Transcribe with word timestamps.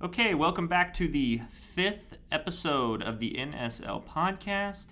Okay, 0.00 0.32
welcome 0.32 0.68
back 0.68 0.94
to 0.94 1.08
the 1.08 1.40
fifth 1.50 2.18
episode 2.30 3.02
of 3.02 3.18
the 3.18 3.34
NSL 3.36 4.04
podcast. 4.06 4.86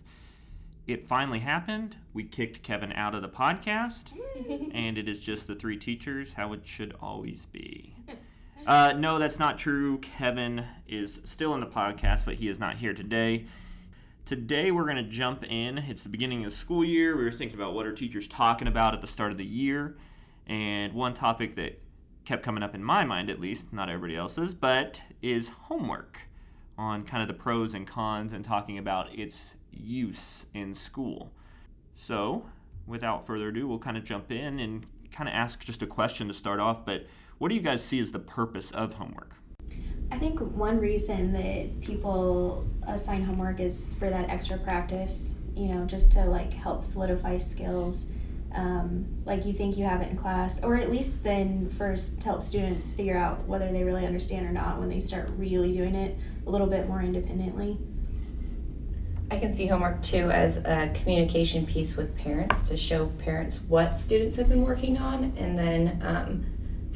It 0.88 1.04
finally 1.04 1.38
happened. 1.38 1.94
We 2.12 2.24
kicked 2.24 2.64
Kevin 2.64 2.92
out 2.92 3.14
of 3.14 3.22
the 3.22 3.28
podcast, 3.28 4.10
and 4.74 4.98
it 4.98 5.08
is 5.08 5.20
just 5.20 5.46
the 5.46 5.54
three 5.54 5.76
teachers, 5.76 6.32
how 6.32 6.52
it 6.54 6.66
should 6.66 6.92
always 7.00 7.46
be. 7.46 7.94
Uh, 8.66 8.94
no, 8.96 9.20
that's 9.20 9.38
not 9.38 9.58
true. 9.58 9.98
Kevin 9.98 10.64
is 10.88 11.20
still 11.22 11.54
in 11.54 11.60
the 11.60 11.66
podcast, 11.66 12.24
but 12.24 12.34
he 12.34 12.48
is 12.48 12.58
not 12.58 12.78
here 12.78 12.92
today. 12.92 13.46
Today, 14.24 14.72
we're 14.72 14.86
going 14.86 14.96
to 14.96 15.04
jump 15.04 15.44
in. 15.44 15.78
It's 15.78 16.02
the 16.02 16.08
beginning 16.08 16.44
of 16.44 16.50
the 16.50 16.56
school 16.56 16.84
year. 16.84 17.16
We 17.16 17.22
were 17.22 17.30
thinking 17.30 17.56
about 17.56 17.74
what 17.74 17.86
are 17.86 17.92
teachers 17.92 18.26
talking 18.26 18.66
about 18.66 18.92
at 18.92 19.02
the 19.02 19.06
start 19.06 19.30
of 19.30 19.38
the 19.38 19.46
year. 19.46 19.96
And 20.48 20.94
one 20.94 21.14
topic 21.14 21.54
that 21.54 21.80
kept 22.26 22.42
coming 22.42 22.62
up 22.62 22.74
in 22.74 22.84
my 22.84 23.04
mind, 23.04 23.30
at 23.30 23.40
least, 23.40 23.72
not 23.72 23.88
everybody 23.88 24.16
else's, 24.16 24.52
but 24.52 25.00
is 25.22 25.48
homework 25.48 26.22
on 26.76 27.04
kind 27.04 27.22
of 27.22 27.28
the 27.28 27.34
pros 27.34 27.72
and 27.72 27.86
cons 27.86 28.32
and 28.32 28.44
talking 28.44 28.76
about 28.76 29.16
its 29.16 29.54
use 29.72 30.46
in 30.52 30.74
school. 30.74 31.32
So, 31.94 32.46
without 32.86 33.26
further 33.26 33.48
ado, 33.48 33.66
we'll 33.66 33.78
kind 33.78 33.96
of 33.96 34.04
jump 34.04 34.30
in 34.30 34.58
and 34.58 34.84
kind 35.10 35.28
of 35.28 35.34
ask 35.34 35.64
just 35.64 35.82
a 35.82 35.86
question 35.86 36.26
to 36.26 36.34
start 36.34 36.60
off. 36.60 36.84
But 36.84 37.06
what 37.38 37.48
do 37.48 37.54
you 37.54 37.62
guys 37.62 37.82
see 37.82 38.00
as 38.00 38.12
the 38.12 38.18
purpose 38.18 38.72
of 38.72 38.94
homework? 38.94 39.36
I 40.10 40.18
think 40.18 40.40
one 40.40 40.78
reason 40.78 41.32
that 41.32 41.80
people 41.80 42.66
assign 42.86 43.22
homework 43.22 43.60
is 43.60 43.94
for 43.94 44.10
that 44.10 44.28
extra 44.28 44.58
practice, 44.58 45.38
you 45.54 45.68
know, 45.68 45.86
just 45.86 46.12
to 46.12 46.24
like 46.24 46.52
help 46.52 46.82
solidify 46.82 47.36
skills. 47.36 48.12
Um, 48.54 49.06
like 49.24 49.44
you 49.44 49.52
think 49.52 49.76
you 49.76 49.84
have 49.84 50.00
it 50.00 50.10
in 50.10 50.16
class, 50.16 50.62
or 50.62 50.76
at 50.76 50.90
least 50.90 51.22
then 51.22 51.68
first 51.68 52.22
help 52.22 52.42
students 52.42 52.92
figure 52.92 53.16
out 53.16 53.44
whether 53.46 53.70
they 53.70 53.84
really 53.84 54.06
understand 54.06 54.46
or 54.46 54.52
not 54.52 54.78
when 54.78 54.88
they 54.88 55.00
start 55.00 55.30
really 55.36 55.72
doing 55.72 55.94
it 55.94 56.16
a 56.46 56.50
little 56.50 56.66
bit 56.66 56.88
more 56.88 57.02
independently. 57.02 57.78
I 59.30 59.38
can 59.38 59.52
see 59.52 59.66
homework 59.66 60.02
too 60.02 60.30
as 60.30 60.64
a 60.64 60.92
communication 60.94 61.66
piece 61.66 61.96
with 61.96 62.16
parents 62.16 62.62
to 62.68 62.76
show 62.76 63.06
parents 63.18 63.60
what 63.62 63.98
students 63.98 64.36
have 64.36 64.48
been 64.48 64.62
working 64.62 64.98
on 64.98 65.32
and 65.36 65.58
then 65.58 66.00
um, 66.02 66.46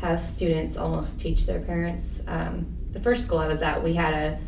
have 0.00 0.22
students 0.22 0.76
almost 0.76 1.20
teach 1.20 1.46
their 1.46 1.60
parents. 1.60 2.22
Um, 2.28 2.76
the 2.92 3.00
first 3.00 3.26
school 3.26 3.38
I 3.38 3.48
was 3.48 3.62
at, 3.62 3.82
we 3.82 3.94
had 3.94 4.14
a 4.14 4.38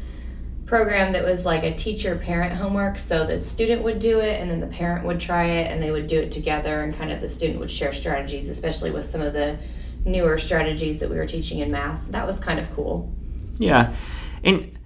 program 0.73 1.12
that 1.12 1.23
was 1.23 1.45
like 1.45 1.65
a 1.65 1.75
teacher 1.75 2.17
parent 2.17 2.51
homework. 2.51 2.98
So 2.98 3.27
the 3.27 3.39
student 3.41 3.83
would 3.83 3.98
do 3.98 4.20
it 4.20 4.41
and 4.41 4.51
then 4.51 4.59
the 4.59 4.67
parent 4.67 5.05
would 5.05 5.20
try 5.20 5.45
it 5.45 5.70
and 5.70 5.83
they 5.83 5.91
would 5.91 6.06
do 6.06 6.19
it 6.19 6.33
together 6.33 6.81
and 6.81 6.95
kind 6.95 7.12
of 7.12 7.20
the 7.20 7.29
student 7.29 7.61
would 7.61 7.70
share 7.70 7.92
strategies, 7.92 8.48
especially 8.48 8.91
with 8.91 9.05
some 9.05 9.20
of 9.20 9.34
the 9.34 9.59
newer 10.06 10.39
strategies 10.39 10.98
that 11.01 11.11
we 11.11 11.17
were 11.17 11.27
teaching 11.27 11.59
in 11.59 11.70
math. 11.70 12.11
That 12.11 12.27
was 12.27 12.41
kind 12.41 12.59
of 12.59 12.73
cool. 12.73 13.12
Yeah. 13.59 13.95
And 14.42 14.79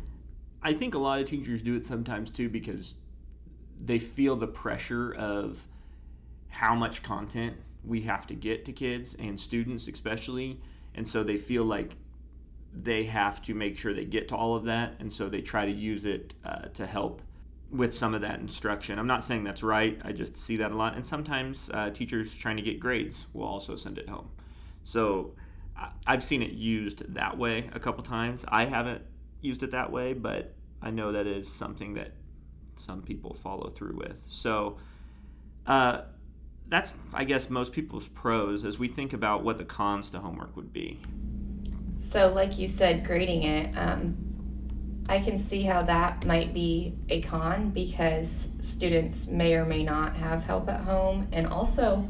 I 0.60 0.74
think 0.74 0.96
a 0.96 0.98
lot 0.98 1.20
of 1.20 1.26
teachers 1.26 1.62
do 1.62 1.76
it 1.76 1.86
sometimes 1.86 2.32
too 2.32 2.48
because 2.48 2.96
they 3.80 4.00
feel 4.00 4.34
the 4.34 4.48
pressure 4.48 5.14
of 5.14 5.68
how 6.48 6.74
much 6.74 7.04
content 7.04 7.58
we 7.84 8.00
have 8.00 8.26
to 8.26 8.34
get 8.34 8.64
to 8.64 8.72
kids 8.72 9.14
and 9.20 9.38
students 9.38 9.86
especially 9.86 10.60
and 10.96 11.08
so 11.08 11.22
they 11.22 11.36
feel 11.36 11.62
like 11.62 11.94
they 12.82 13.04
have 13.04 13.40
to 13.42 13.54
make 13.54 13.78
sure 13.78 13.94
they 13.94 14.04
get 14.04 14.28
to 14.28 14.36
all 14.36 14.54
of 14.54 14.64
that 14.64 14.94
and 15.00 15.12
so 15.12 15.28
they 15.28 15.40
try 15.40 15.64
to 15.64 15.72
use 15.72 16.04
it 16.04 16.34
uh, 16.44 16.66
to 16.68 16.86
help 16.86 17.22
with 17.70 17.92
some 17.92 18.14
of 18.14 18.20
that 18.20 18.38
instruction. 18.38 18.98
I'm 18.98 19.06
not 19.06 19.24
saying 19.24 19.44
that's 19.44 19.62
right 19.62 19.98
i 20.04 20.12
just 20.12 20.36
see 20.36 20.56
that 20.56 20.70
a 20.70 20.76
lot 20.76 20.94
and 20.94 21.04
sometimes 21.04 21.70
uh, 21.72 21.90
teachers 21.90 22.34
trying 22.34 22.56
to 22.56 22.62
get 22.62 22.78
grades 22.78 23.26
will 23.32 23.46
also 23.46 23.76
send 23.76 23.98
it 23.98 24.08
home. 24.08 24.30
So 24.84 25.34
i've 26.06 26.24
seen 26.24 26.42
it 26.42 26.52
used 26.52 27.14
that 27.14 27.36
way 27.36 27.70
a 27.72 27.80
couple 27.80 28.02
times. 28.04 28.44
I 28.48 28.66
haven't 28.66 29.02
used 29.40 29.62
it 29.62 29.70
that 29.72 29.90
way 29.90 30.12
but 30.12 30.54
i 30.82 30.90
know 30.90 31.12
that 31.12 31.26
is 31.26 31.50
something 31.52 31.94
that 31.94 32.12
some 32.76 33.02
people 33.02 33.34
follow 33.34 33.70
through 33.70 33.96
with. 33.96 34.18
So 34.26 34.76
uh, 35.66 36.02
that's 36.68 36.92
I 37.12 37.24
guess 37.24 37.50
most 37.50 37.72
people's 37.72 38.08
pros 38.08 38.64
as 38.64 38.78
we 38.78 38.88
think 38.88 39.12
about 39.12 39.42
what 39.42 39.58
the 39.58 39.64
cons 39.64 40.10
to 40.10 40.20
homework 40.20 40.56
would 40.56 40.72
be. 40.72 41.00
So, 41.98 42.32
like 42.32 42.58
you 42.58 42.68
said, 42.68 43.04
grading 43.04 43.42
it, 43.42 43.76
um, 43.76 44.16
I 45.08 45.18
can 45.20 45.38
see 45.38 45.62
how 45.62 45.82
that 45.82 46.26
might 46.26 46.52
be 46.52 46.94
a 47.08 47.20
con 47.22 47.70
because 47.70 48.50
students 48.60 49.26
may 49.26 49.54
or 49.54 49.64
may 49.64 49.82
not 49.82 50.16
have 50.16 50.44
help 50.44 50.68
at 50.68 50.80
home, 50.80 51.28
and 51.32 51.46
also 51.46 52.08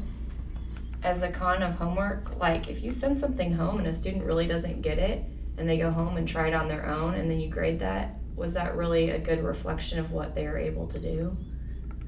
as 1.03 1.21
a 1.21 1.31
con 1.31 1.61
of 1.61 1.75
homework, 1.75 2.39
like 2.39 2.69
if 2.69 2.83
you 2.83 2.91
send 2.91 3.17
something 3.17 3.53
home 3.53 3.77
and 3.77 3.87
a 3.87 3.93
student 3.93 4.25
really 4.25 4.47
doesn't 4.47 4.81
get 4.81 4.97
it, 4.97 5.23
and 5.57 5.69
they 5.69 5.77
go 5.77 5.91
home 5.91 6.17
and 6.17 6.27
try 6.27 6.47
it 6.47 6.53
on 6.53 6.67
their 6.67 6.87
own, 6.87 7.15
and 7.15 7.29
then 7.29 7.39
you 7.39 7.49
grade 7.49 7.79
that, 7.79 8.15
was 8.35 8.53
that 8.53 8.75
really 8.75 9.11
a 9.11 9.19
good 9.19 9.43
reflection 9.43 9.99
of 9.99 10.11
what 10.11 10.35
they're 10.35 10.57
able 10.57 10.87
to 10.87 10.99
do? 10.99 11.37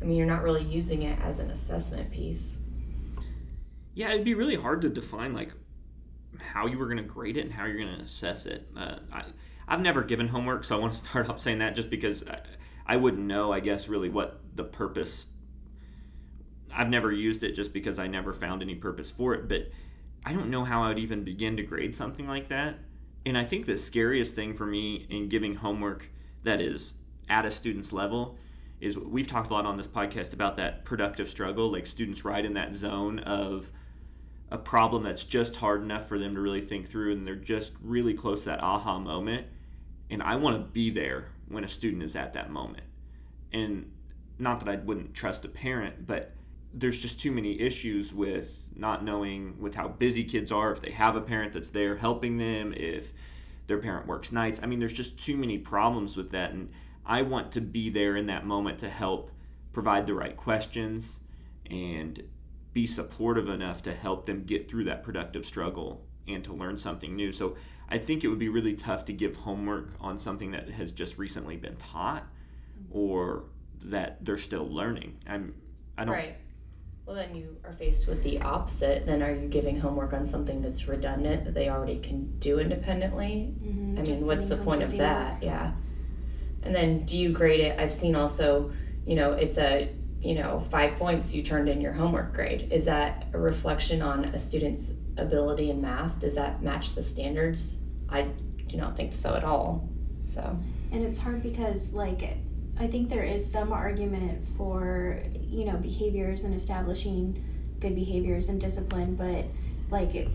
I 0.02 0.06
mean, 0.06 0.18
you're 0.18 0.28
not 0.28 0.44
really 0.44 0.64
using 0.64 1.04
it 1.04 1.20
as 1.22 1.40
an 1.40 1.52
assessment 1.52 2.12
piece. 2.12 2.62
Yeah, 3.94 4.10
it'd 4.10 4.24
be 4.24 4.34
really 4.34 4.56
hard 4.56 4.82
to 4.84 4.90
define 4.90 5.34
like 5.34 5.52
how 6.40 6.66
you 6.66 6.78
were 6.78 6.86
going 6.86 6.98
to 6.98 7.04
grade 7.04 7.38
it 7.38 7.42
and 7.42 7.52
how 7.52 7.66
you're 7.66 7.78
going 7.78 7.96
to 7.96 8.04
assess 8.04 8.46
it. 8.46 8.68
Uh, 8.76 8.98
I, 9.12 9.24
I've 9.68 9.82
never 9.82 10.04
given 10.04 10.28
homework, 10.28 10.64
so 10.64 10.76
I 10.76 10.80
want 10.80 10.94
to 10.94 11.00
start 11.06 11.30
off 11.30 11.40
saying 11.40 11.60
that 11.60 11.76
just 11.76 11.90
because 11.90 12.28
I, 12.28 12.42
I 12.86 12.98
wouldn't 12.98 13.26
know, 13.26 13.52
I 13.52 13.60
guess, 13.60 13.88
really 13.88 14.10
what 14.10 14.42
the 14.56 14.64
purpose. 14.64 15.28
I've 16.74 16.90
never 16.90 17.12
used 17.12 17.44
it 17.44 17.54
just 17.54 17.74
because 17.74 17.98
I 17.98 18.08
never 18.08 18.34
found 18.34 18.62
any 18.62 18.76
purpose 18.76 19.10
for 19.10 19.34
it, 19.34 19.48
but 19.48 19.70
I 20.26 20.34
don't 20.34 20.50
know 20.50 20.64
how 20.64 20.84
I 20.84 20.90
would 20.90 21.00
even 21.00 21.24
begin 21.24 21.58
to 21.58 21.64
grade 21.64 21.96
something 21.96 22.28
like 22.28 22.50
that. 22.50 22.78
And 23.26 23.38
I 23.38 23.46
think 23.46 23.66
the 23.66 23.78
scariest 23.78 24.36
thing 24.36 24.54
for 24.54 24.66
me 24.66 25.08
in 25.10 25.30
giving 25.30 25.56
homework 25.56 26.10
that 26.44 26.62
is 26.62 26.96
at 27.28 27.46
a 27.46 27.52
student's 27.52 27.92
level 27.92 28.38
is 28.80 28.98
we've 28.98 29.28
talked 29.28 29.50
a 29.50 29.54
lot 29.54 29.66
on 29.66 29.78
this 29.78 29.88
podcast 29.88 30.34
about 30.34 30.58
that 30.58 30.86
productive 30.86 31.28
struggle, 31.28 31.72
like 31.72 31.86
students 31.86 32.24
right 32.24 32.46
in 32.46 32.54
that 32.54 32.74
zone 32.74 33.20
of 33.20 33.72
a 34.52 34.58
problem 34.58 35.04
that's 35.04 35.24
just 35.24 35.58
hard 35.58 35.82
enough 35.84 36.08
for 36.08 36.18
them 36.18 36.34
to 36.36 36.42
really 36.42 36.62
think 36.62 36.88
through 36.88 37.12
and 37.14 37.28
they're 37.28 37.36
just 37.36 37.74
really 37.82 38.14
close 38.14 38.44
to 38.44 38.50
that 38.50 38.62
aha 38.62 38.98
moment. 38.98 39.48
And 40.10 40.24
I 40.24 40.36
want 40.36 40.58
to 40.58 40.64
be 40.64 40.90
there 40.90 41.30
when 41.48 41.64
a 41.64 41.68
student 41.68 42.04
is 42.04 42.16
at 42.16 42.34
that 42.34 42.50
moment. 42.50 42.84
And 43.54 43.92
not 44.40 44.60
that 44.60 44.70
I 44.70 44.78
wouldn't 44.78 45.14
trust 45.14 45.46
a 45.46 45.50
parent, 45.50 46.08
but 46.08 46.34
there's 46.74 47.00
just 47.00 47.20
too 47.20 47.32
many 47.32 47.60
issues 47.60 48.14
with 48.14 48.70
not 48.76 49.04
knowing 49.04 49.60
with 49.60 49.76
how 49.76 49.88
busy 49.88 50.24
kids 50.24 50.52
are, 50.52 50.72
if 50.72 50.82
they 50.82 50.92
have 50.92 51.16
a 51.16 51.22
parent 51.22 51.54
that's 51.54 51.72
there 51.72 51.98
helping 51.98 52.38
them, 52.38 52.74
if 52.76 53.12
their 53.68 53.78
parent 53.78 54.08
works 54.08 54.32
nights. 54.32 54.60
I 54.64 54.66
mean, 54.66 54.80
there's 54.80 54.94
just 54.94 55.20
too 55.20 55.38
many 55.38 55.58
problems 55.58 56.16
with 56.16 56.32
that. 56.32 56.52
And 56.52 56.72
I 57.06 57.22
want 57.22 57.52
to 57.54 57.62
be 57.62 57.90
there 57.90 58.16
in 58.16 58.28
that 58.28 58.46
moment 58.46 58.80
to 58.80 58.90
help 58.90 59.32
provide 59.74 60.08
the 60.08 60.14
right 60.14 60.36
questions 60.36 61.20
and 61.70 62.24
be 62.74 62.86
supportive 62.86 63.50
enough 63.50 63.84
to 63.84 63.94
help 63.94 64.26
them 64.26 64.44
get 64.44 64.70
through 64.70 64.84
that 64.86 65.04
productive 65.04 65.46
struggle 65.46 66.06
and 66.28 66.44
to 66.44 66.54
learn 66.54 66.78
something 66.78 67.16
new. 67.16 67.32
So 67.32 67.56
I 67.90 67.98
think 67.98 68.24
it 68.24 68.28
would 68.28 68.40
be 68.40 68.50
really 68.50 68.76
tough 68.76 69.06
to 69.06 69.14
give 69.14 69.36
homework 69.38 69.90
on 70.00 70.20
something 70.20 70.52
that 70.52 70.70
has 70.70 70.92
just 70.92 71.18
recently 71.18 71.58
been 71.58 71.76
taught 71.78 72.28
or 72.92 73.46
that 73.84 74.24
they're 74.24 74.38
still 74.38 74.68
learning. 74.68 75.18
I'm 75.28 75.56
I 75.98 76.06
don't 76.06 76.14
Right. 76.14 76.38
Well, 77.06 77.16
then 77.16 77.36
you 77.36 77.58
are 77.64 77.74
faced 77.74 78.08
with 78.08 78.24
the 78.24 78.40
opposite. 78.42 79.08
Then 79.08 79.24
are 79.24 79.34
you 79.34 79.48
giving 79.48 79.80
homework 79.80 80.14
on 80.14 80.28
something 80.28 80.62
that's 80.62 80.88
redundant 80.88 81.44
that 81.46 81.56
they 81.56 81.68
already 81.68 82.00
can 82.00 82.38
do 82.38 82.60
independently? 82.60 83.52
Mm-hmm. 83.64 83.98
I 83.98 84.02
mean, 84.04 84.28
what's 84.28 84.48
the 84.48 84.58
point 84.58 84.84
of 84.84 84.96
that? 84.98 85.42
Yeah. 85.42 85.72
And 86.62 86.76
then 86.76 87.06
do 87.06 87.18
you 87.18 87.32
grade 87.32 87.62
it? 87.62 87.80
I've 87.80 87.96
seen 87.96 88.16
also, 88.16 88.72
you 89.08 89.16
know, 89.16 89.32
it's 89.32 89.58
a, 89.58 89.92
you 90.22 90.36
know, 90.36 90.60
five 90.70 90.98
points 90.98 91.34
you 91.34 91.44
turned 91.44 91.70
in 91.70 91.80
your 91.80 91.94
homework 91.94 92.34
grade. 92.34 92.68
Is 92.72 92.86
that 92.86 93.30
a 93.34 93.38
reflection 93.38 94.02
on 94.02 94.26
a 94.26 94.40
student's 94.40 94.94
ability 95.18 95.70
in 95.70 95.82
math? 95.82 96.20
Does 96.20 96.36
that 96.36 96.62
match 96.62 96.94
the 96.94 97.04
standards? 97.04 97.78
I 98.10 98.28
do 98.68 98.78
not 98.78 98.98
think 98.98 99.14
so 99.14 99.36
at 99.36 99.44
all. 99.44 99.90
So, 100.22 100.60
And 100.92 101.04
it's 101.04 101.18
hard 101.18 101.42
because, 101.42 101.94
like, 101.94 102.38
I 102.80 102.88
think 102.88 103.10
there 103.10 103.24
is 103.24 103.50
some 103.50 103.72
argument 103.72 104.48
for, 104.58 105.24
you 105.42 105.66
know, 105.66 105.78
behaviors 105.78 106.44
and 106.44 106.54
establishing 106.54 107.44
good 107.80 107.96
behaviors 107.96 108.50
and 108.50 108.60
discipline, 108.60 109.16
but, 109.16 109.46
like, 109.90 110.16
it, 110.16 110.28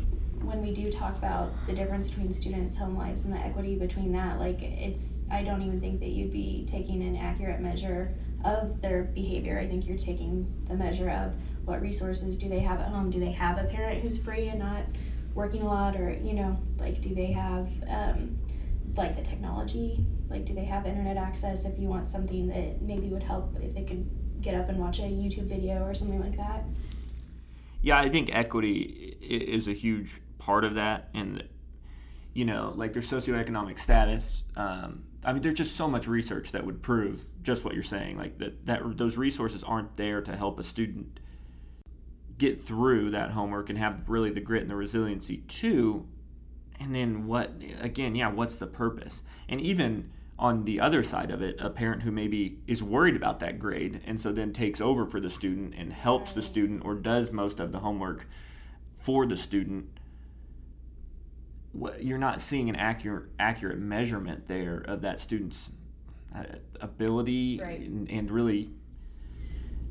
when 0.43 0.63
we 0.63 0.73
do 0.73 0.91
talk 0.91 1.17
about 1.17 1.53
the 1.67 1.73
difference 1.73 2.09
between 2.09 2.33
students' 2.33 2.77
home 2.77 2.97
lives 2.97 3.25
and 3.25 3.35
the 3.35 3.39
equity 3.39 3.77
between 3.77 4.13
that, 4.13 4.39
like, 4.39 4.63
it's, 4.63 5.27
I 5.31 5.43
don't 5.43 5.63
even 5.63 5.81
think 5.81 6.01
that 6.01 6.09
you'd 6.09 6.33
be 6.33 6.67
taking 6.67 7.03
an 7.03 7.17
accurate 7.17 7.61
measure 7.61 8.15
of 8.45 8.81
their 8.81 9.05
behavior. 9.05 9.59
I 9.59 9.67
think 9.67 9.87
you're 9.87 9.99
taking 9.99 10.47
the 10.67 10.75
measure 10.75 11.11
of 11.11 11.35
what 11.65 11.81
resources 11.81 12.39
do 12.39 12.49
they 12.49 12.61
have 12.61 12.81
at 12.81 12.89
home? 12.89 13.11
Do 13.11 13.19
they 13.19 13.33
have 13.33 13.59
a 13.59 13.65
parent 13.65 14.03
who's 14.03 14.23
free 14.23 14.49
and 14.49 14.59
not 14.59 14.85
working 15.35 15.63
a 15.63 15.67
lot? 15.67 15.97
Or, 15.97 16.11
you 16.13 16.35
know, 16.35 16.59
like, 16.79 17.01
do 17.01 17.15
they 17.15 17.33
have, 17.33 17.69
um, 17.89 18.39
like 18.97 19.17
the 19.17 19.23
technology 19.23 20.07
like 20.31 20.45
do 20.45 20.55
they 20.55 20.65
have 20.65 20.87
internet 20.87 21.17
access 21.17 21.65
if 21.65 21.77
you 21.81 21.89
want 21.89 22.09
something 22.09 22.47
that 22.47 22.81
maybe 22.81 23.09
would 23.09 23.25
help 23.25 23.57
if 23.61 23.75
they 23.75 23.83
could 23.83 24.09
get 24.41 24.55
up 24.55 24.69
and 24.69 24.79
watch 24.79 25.01
a 25.01 25.03
youtube 25.03 25.49
video 25.49 25.83
or 25.83 25.93
something 25.93 26.21
like 26.21 26.37
that 26.37 26.63
yeah 27.83 27.99
i 27.99 28.09
think 28.09 28.31
equity 28.33 29.17
is 29.21 29.67
a 29.67 29.73
huge 29.73 30.21
part 30.39 30.63
of 30.63 30.75
that 30.75 31.09
and 31.13 31.43
you 32.35 32.45
know, 32.45 32.73
like 32.75 32.93
their 32.93 33.03
socioeconomic 33.03 33.79
status. 33.79 34.45
Um, 34.57 35.05
I 35.25 35.33
mean, 35.33 35.43
there's 35.43 35.55
just 35.55 35.77
so 35.77 35.89
much 35.89 36.07
research 36.07 36.53
that 36.53 36.67
would 36.67 36.83
prove 36.83 37.25
just 37.43 37.65
what 37.65 37.75
you're 37.75 37.83
saying, 37.83 38.19
like 38.19 38.39
that, 38.39 38.67
that 38.67 38.99
those 38.99 39.17
resources 39.17 39.63
aren't 39.63 39.97
there 39.97 40.21
to 40.21 40.37
help 40.37 40.59
a 40.59 40.63
student 40.63 41.21
get 42.37 42.65
through 42.65 43.11
that 43.11 43.31
homework 43.31 43.71
and 43.71 43.79
have 43.79 44.09
really 44.09 44.31
the 44.31 44.41
grit 44.41 44.63
and 44.63 44.71
the 44.71 44.77
resiliency 44.77 45.39
too. 45.49 46.07
And 46.79 46.95
then 46.95 47.27
what, 47.27 47.53
again, 47.81 48.15
yeah, 48.15 48.29
what's 48.29 48.57
the 48.57 48.67
purpose? 48.67 49.23
And 49.49 49.61
even 49.61 50.11
on 50.39 50.65
the 50.65 50.81
other 50.81 51.03
side 51.03 51.31
of 51.31 51.41
it, 51.41 51.57
a 51.61 51.71
parent 51.71 52.03
who 52.03 52.11
maybe 52.11 52.59
is 52.67 52.83
worried 52.83 53.15
about 53.15 53.41
that 53.41 53.59
grade 53.59 54.01
and 54.05 54.21
so 54.21 54.33
then 54.33 54.53
takes 54.53 54.81
over 54.81 55.07
for 55.07 55.21
the 55.21 55.31
student 55.31 55.75
and 55.77 55.93
helps 55.93 56.33
the 56.33 56.43
student 56.43 56.85
or 56.85 56.95
does 56.95 57.31
most 57.31 57.61
of 57.61 57.71
the 57.71 57.79
homework 57.79 58.27
for 58.99 59.27
the 59.27 59.37
student 59.37 59.87
you're 61.99 62.19
not 62.19 62.41
seeing 62.41 62.69
an 62.69 62.77
accurate 62.77 63.25
accurate 63.39 63.79
measurement 63.79 64.47
there 64.49 64.85
of 64.87 65.03
that 65.03 65.19
student's 65.21 65.71
uh, 66.35 66.45
ability 66.81 67.61
right. 67.63 67.81
and, 67.81 68.09
and, 68.11 68.31
really 68.31 68.71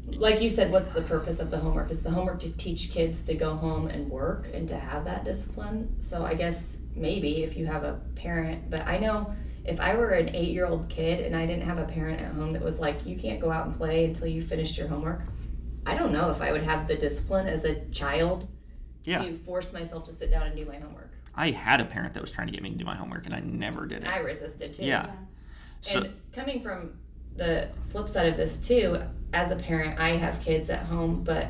like 0.08 0.42
you 0.42 0.50
said 0.50 0.72
what's 0.72 0.92
the 0.92 1.02
purpose 1.02 1.40
of 1.40 1.50
the 1.50 1.58
homework 1.58 1.90
is 1.90 2.04
the 2.04 2.12
homework 2.12 2.40
to 2.40 2.52
teach 2.58 2.92
kids 2.92 3.24
to 3.24 3.34
go 3.34 3.56
home 3.56 3.88
and 3.88 4.10
work 4.10 4.50
and 4.54 4.68
to 4.68 4.76
have 4.76 5.06
that 5.06 5.24
discipline 5.24 5.94
so 6.00 6.26
i 6.26 6.34
guess 6.34 6.82
maybe 6.96 7.44
if 7.44 7.56
you 7.56 7.66
have 7.66 7.84
a 7.84 8.00
parent 8.16 8.70
but 8.70 8.86
i 8.86 8.98
know 8.98 9.34
if 9.64 9.80
i 9.80 9.96
were 9.96 10.10
an 10.10 10.36
eight 10.36 10.50
year 10.50 10.66
old 10.66 10.88
kid 10.90 11.22
and 11.22 11.36
i 11.36 11.46
didn't 11.46 11.64
have 11.64 11.78
a 11.78 11.86
parent 11.86 12.20
at 12.20 12.34
home 12.34 12.52
that 12.52 12.62
was 12.62 12.82
like 12.82 13.06
you 13.06 13.16
can't 13.16 13.40
go 13.40 13.50
out 13.50 13.66
and 13.66 13.78
play 13.78 14.04
until 14.04 14.28
you 14.28 14.42
finished 14.42 14.78
your 14.78 14.88
homework 14.88 15.22
i 15.86 15.96
don't 15.96 16.12
know 16.12 16.30
if 16.30 16.42
i 16.42 16.52
would 16.52 16.64
have 16.64 16.86
the 16.88 16.96
discipline 16.96 17.48
as 17.48 17.64
a 17.64 17.86
child 17.86 18.48
yeah. 19.06 19.24
to 19.24 19.34
force 19.34 19.72
myself 19.72 20.04
to 20.04 20.12
sit 20.12 20.30
down 20.30 20.44
and 20.44 20.58
do 20.58 20.66
my 20.66 20.78
homework 20.78 21.13
I 21.36 21.52
had 21.52 21.82
a 21.82 21.86
parent 21.86 22.14
that 22.14 22.22
was 22.22 22.32
trying 22.32 22.48
to 22.48 22.54
get 22.54 22.62
me 22.62 22.70
to 22.72 22.78
do 22.78 22.86
my 22.86 22.96
homework, 22.96 23.26
and 23.26 23.34
I 23.34 23.40
never 23.40 23.86
did 23.86 24.04
it. 24.04 24.08
I 24.08 24.20
resisted 24.20 24.74
too. 24.74 24.86
Yeah. 24.86 25.08
yeah. 25.08 25.12
So, 25.82 26.02
and 26.02 26.14
coming 26.32 26.62
from 26.62 26.94
the 27.36 27.70
flip 27.88 28.08
side 28.08 28.28
of 28.28 28.38
this 28.38 28.60
too, 28.60 29.02
as 29.34 29.52
a 29.52 29.56
parent, 29.56 30.00
I 30.00 30.10
have 30.10 30.40
kids 30.42 30.70
at 30.70 30.86
home, 30.86 31.24
but 31.24 31.48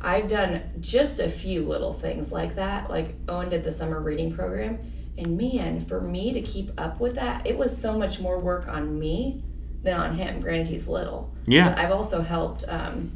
I've 0.00 0.28
done 0.28 0.62
just 0.80 1.18
a 1.18 1.28
few 1.28 1.66
little 1.66 1.92
things 1.92 2.30
like 2.30 2.54
that. 2.54 2.88
Like 2.88 3.14
Owen 3.28 3.48
did 3.48 3.64
the 3.64 3.72
summer 3.72 4.00
reading 4.00 4.32
program, 4.32 4.78
and 5.16 5.36
man, 5.36 5.80
for 5.80 6.00
me 6.00 6.32
to 6.32 6.40
keep 6.40 6.70
up 6.80 7.00
with 7.00 7.16
that, 7.16 7.46
it 7.46 7.58
was 7.58 7.76
so 7.76 7.98
much 7.98 8.20
more 8.20 8.38
work 8.38 8.68
on 8.68 8.98
me 8.98 9.42
than 9.82 9.98
on 9.98 10.14
him. 10.14 10.40
Granted, 10.40 10.68
he's 10.68 10.86
little. 10.86 11.34
Yeah. 11.46 11.70
But 11.70 11.78
I've 11.78 11.90
also 11.90 12.22
helped 12.22 12.64
um, 12.68 13.10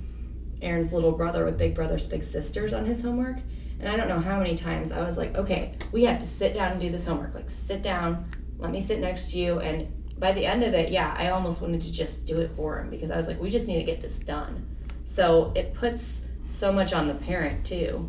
Aaron's 0.60 0.92
little 0.92 1.12
brother 1.12 1.44
with 1.44 1.58
Big 1.58 1.74
Brothers 1.74 2.08
Big 2.08 2.24
Sisters 2.24 2.72
on 2.72 2.86
his 2.86 3.02
homework 3.02 3.38
and 3.82 3.90
I 3.90 3.96
don't 3.96 4.08
know 4.08 4.20
how 4.20 4.38
many 4.38 4.54
times 4.54 4.92
I 4.92 5.04
was 5.04 5.18
like, 5.18 5.36
okay, 5.36 5.74
we 5.90 6.04
have 6.04 6.20
to 6.20 6.26
sit 6.26 6.54
down 6.54 6.70
and 6.70 6.80
do 6.80 6.88
this 6.88 7.04
homework. 7.04 7.34
Like, 7.34 7.50
sit 7.50 7.82
down, 7.82 8.30
let 8.58 8.70
me 8.70 8.80
sit 8.80 9.00
next 9.00 9.32
to 9.32 9.38
you. 9.38 9.58
And 9.58 9.92
by 10.20 10.30
the 10.30 10.46
end 10.46 10.62
of 10.62 10.72
it, 10.72 10.92
yeah, 10.92 11.12
I 11.18 11.30
almost 11.30 11.60
wanted 11.60 11.80
to 11.82 11.92
just 11.92 12.24
do 12.24 12.40
it 12.40 12.52
for 12.52 12.80
him 12.80 12.90
because 12.90 13.10
I 13.10 13.16
was 13.16 13.26
like, 13.26 13.40
we 13.40 13.50
just 13.50 13.66
need 13.66 13.78
to 13.78 13.82
get 13.82 14.00
this 14.00 14.20
done. 14.20 14.68
So 15.02 15.52
it 15.56 15.74
puts 15.74 16.28
so 16.46 16.72
much 16.72 16.92
on 16.92 17.08
the 17.08 17.14
parent 17.14 17.66
too. 17.66 18.08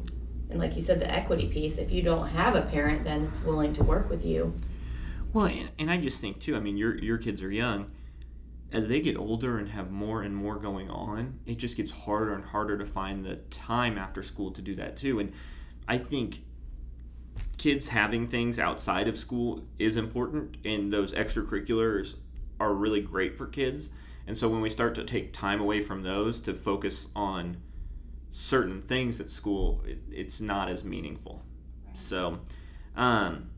And 0.52 0.60
like 0.60 0.76
you 0.76 0.82
said, 0.82 1.00
the 1.00 1.12
equity 1.12 1.48
piece, 1.48 1.80
if 1.80 1.92
you 1.92 2.04
don't 2.04 2.28
have 2.28 2.56
a 2.56 2.62
parent 2.62 3.04
then 3.04 3.24
it's 3.24 3.42
willing 3.42 3.74
to 3.74 3.84
work 3.84 4.12
with 4.12 4.24
you. 4.24 4.54
Well, 5.34 5.48
and, 5.48 5.72
and 5.80 5.90
I 5.90 5.98
just 5.98 6.22
think 6.22 6.40
too, 6.40 6.56
I 6.56 6.60
mean, 6.60 6.78
your, 6.78 6.96
your 7.00 7.18
kids 7.18 7.42
are 7.42 7.52
young. 7.52 7.90
As 8.72 8.88
they 8.88 9.02
get 9.02 9.18
older 9.18 9.58
and 9.58 9.70
have 9.70 9.90
more 9.90 10.22
and 10.22 10.36
more 10.36 10.58
going 10.58 10.92
on, 10.92 11.40
it 11.48 11.58
just 11.58 11.78
gets 11.78 11.90
harder 11.90 12.36
and 12.36 12.44
harder 12.44 12.78
to 12.78 12.86
find 12.86 13.26
the 13.26 13.38
time 13.50 13.98
after 13.98 14.22
school 14.22 14.52
to 14.52 14.62
do 14.62 14.76
that 14.76 14.98
too. 14.98 15.20
And 15.20 15.34
I 15.88 15.98
think 15.98 16.44
kids 17.58 17.90
having 17.90 18.28
things 18.28 18.60
outside 18.60 19.08
of 19.08 19.18
school 19.18 19.64
is 19.80 19.96
important, 19.96 20.58
and 20.66 20.92
those 20.92 21.14
extracurriculars 21.14 22.16
are 22.60 22.74
really 22.74 23.02
great 23.02 23.38
for 23.38 23.46
kids. 23.46 23.90
And 24.26 24.38
so 24.38 24.48
when 24.48 24.62
we 24.62 24.70
start 24.70 24.96
to 24.96 25.04
take 25.04 25.34
time 25.34 25.60
away 25.60 25.82
from 25.82 26.04
those 26.04 26.40
to 26.42 26.54
focus 26.54 27.08
on 27.16 27.58
certain 28.32 28.82
things 28.82 29.20
at 29.20 29.30
school, 29.30 29.84
it, 29.86 30.00
it's 30.10 30.40
not 30.40 30.70
as 30.70 30.84
meaningful. 30.84 31.44
So, 32.08 32.40
um, 32.96 33.50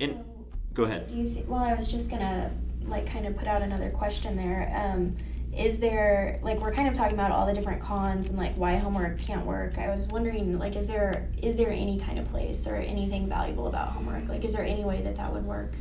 and 0.00 0.12
so, 0.12 0.24
go 0.72 0.84
ahead. 0.84 1.06
Do 1.06 1.16
you 1.16 1.28
think? 1.28 1.48
Well, 1.48 1.62
I 1.62 1.74
was 1.74 1.88
just 1.88 2.10
gonna 2.10 2.50
like 2.86 3.06
kind 3.06 3.26
of 3.26 3.36
put 3.36 3.46
out 3.46 3.62
another 3.62 3.90
question 3.90 4.36
there. 4.36 4.72
Um, 4.74 5.16
is 5.56 5.78
there 5.78 6.40
like 6.42 6.60
we're 6.60 6.72
kind 6.72 6.88
of 6.88 6.94
talking 6.94 7.14
about 7.14 7.30
all 7.30 7.46
the 7.46 7.52
different 7.52 7.80
cons 7.80 8.30
and 8.30 8.38
like 8.38 8.54
why 8.54 8.76
homework 8.76 9.18
can't 9.18 9.44
work. 9.46 9.78
I 9.78 9.88
was 9.88 10.08
wondering 10.08 10.58
like 10.58 10.76
is 10.76 10.88
there 10.88 11.30
is 11.42 11.56
there 11.56 11.70
any 11.70 11.98
kind 11.98 12.18
of 12.18 12.28
place 12.30 12.66
or 12.66 12.76
anything 12.76 13.28
valuable 13.28 13.66
about 13.66 13.88
homework? 13.88 14.28
Like 14.28 14.44
is 14.44 14.52
there 14.52 14.64
any 14.64 14.84
way 14.84 15.02
that 15.02 15.16
that 15.16 15.32
would 15.32 15.44
work? 15.44 15.72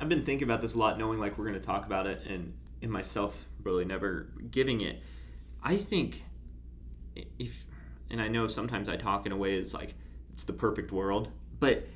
I've 0.00 0.08
been 0.08 0.24
thinking 0.24 0.46
about 0.46 0.60
this 0.60 0.74
a 0.74 0.78
lot 0.78 0.98
knowing 0.98 1.18
like 1.18 1.38
we're 1.38 1.46
going 1.46 1.60
to 1.60 1.66
talk 1.66 1.86
about 1.86 2.06
it 2.06 2.22
and 2.28 2.54
in 2.82 2.90
myself 2.90 3.44
really 3.62 3.84
never 3.84 4.28
giving 4.50 4.80
it. 4.80 5.02
I 5.62 5.76
think 5.76 6.22
if 7.38 7.66
and 8.10 8.20
i 8.20 8.28
know 8.28 8.46
sometimes 8.46 8.88
i 8.88 8.96
talk 8.96 9.26
in 9.26 9.32
a 9.32 9.36
way 9.36 9.54
it's 9.54 9.72
like 9.72 9.94
it's 10.32 10.44
the 10.44 10.52
perfect 10.52 10.90
world 10.92 11.30
but 11.60 11.86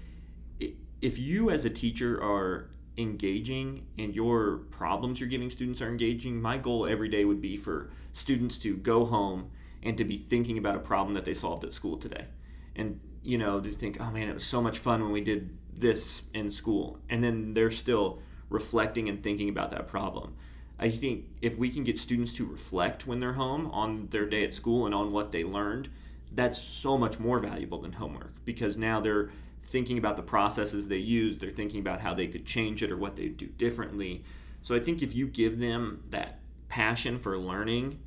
if 1.01 1.19
you 1.19 1.51
as 1.51 1.65
a 1.65 1.71
teacher 1.71 2.23
are 2.23 2.71
engaging 2.99 3.87
and 3.97 4.15
your 4.15 4.59
problems 4.71 5.21
you're 5.21 5.29
giving 5.29 5.49
students 5.49 5.81
are 5.81 5.89
engaging, 5.89 6.43
my 6.43 6.59
goal 6.59 6.87
every 6.87 7.09
day 7.09 7.25
would 7.25 7.41
be 7.41 7.57
for 7.57 7.91
students 8.13 8.59
to 8.59 8.77
go 8.77 9.05
home 9.05 9.51
and 9.83 9.97
to 9.97 10.05
be 10.05 10.19
thinking 10.19 10.59
about 10.59 10.75
a 10.75 10.81
problem 10.81 11.15
that 11.15 11.25
they 11.25 11.35
solved 11.35 11.65
at 11.65 11.73
school 11.73 11.97
today. 11.97 12.27
And, 12.75 13.01
you 13.23 13.39
know, 13.39 13.61
to 13.61 13.73
think, 13.73 14.01
oh 14.01 14.11
man, 14.11 14.29
it 14.29 14.35
was 14.35 14.45
so 14.45 14.61
much 14.61 14.79
fun 14.79 15.03
when 15.03 15.13
we 15.13 15.21
did 15.21 15.57
this 15.73 16.23
in 16.35 16.51
school. 16.51 16.99
And 17.09 17.23
then 17.23 17.55
they're 17.55 17.71
still 17.71 18.21
reflecting 18.51 19.09
and 19.09 19.23
thinking 19.23 19.49
about 19.49 19.71
that 19.71 19.87
problem. 19.87 20.35
I 20.79 20.91
think 20.91 21.27
if 21.41 21.57
we 21.57 21.71
can 21.71 21.85
get 21.85 21.99
students 21.99 22.33
to 22.35 22.47
reflect 22.47 23.07
when 23.07 23.21
they're 23.21 23.33
home 23.33 23.71
on 23.71 24.09
their 24.11 24.27
day 24.27 24.45
at 24.45 24.55
school 24.55 24.87
and 24.87 24.95
on 24.95 25.13
what 25.13 25.33
they 25.33 25.45
learned, 25.45 25.89
that's 26.33 26.61
so 26.61 26.99
much 26.99 27.19
more 27.19 27.39
valuable 27.39 27.81
than 27.81 27.93
homework 27.93 28.45
because 28.45 28.77
now 28.77 29.01
they're 29.01 29.31
thinking 29.69 29.99
about 29.99 30.17
the 30.17 30.23
processes 30.23 30.89
they 30.89 30.97
use, 30.97 31.39
they're 31.39 31.51
thinking 31.51 31.81
about 31.81 32.01
how 32.01 32.15
they 32.15 32.27
could 32.27 32.47
change 32.47 32.83
it 32.83 32.91
or 32.91 32.97
what 32.97 33.17
they 33.17 33.29
do 33.29 33.47
differently. 33.47 34.25
So 34.63 34.75
I 34.75 34.81
think 34.81 35.03
if 35.03 35.15
you 35.15 35.27
give 35.27 35.59
them 35.59 36.03
that 36.11 36.41
passion 36.69 37.19
for 37.19 37.39
learning 37.39 37.99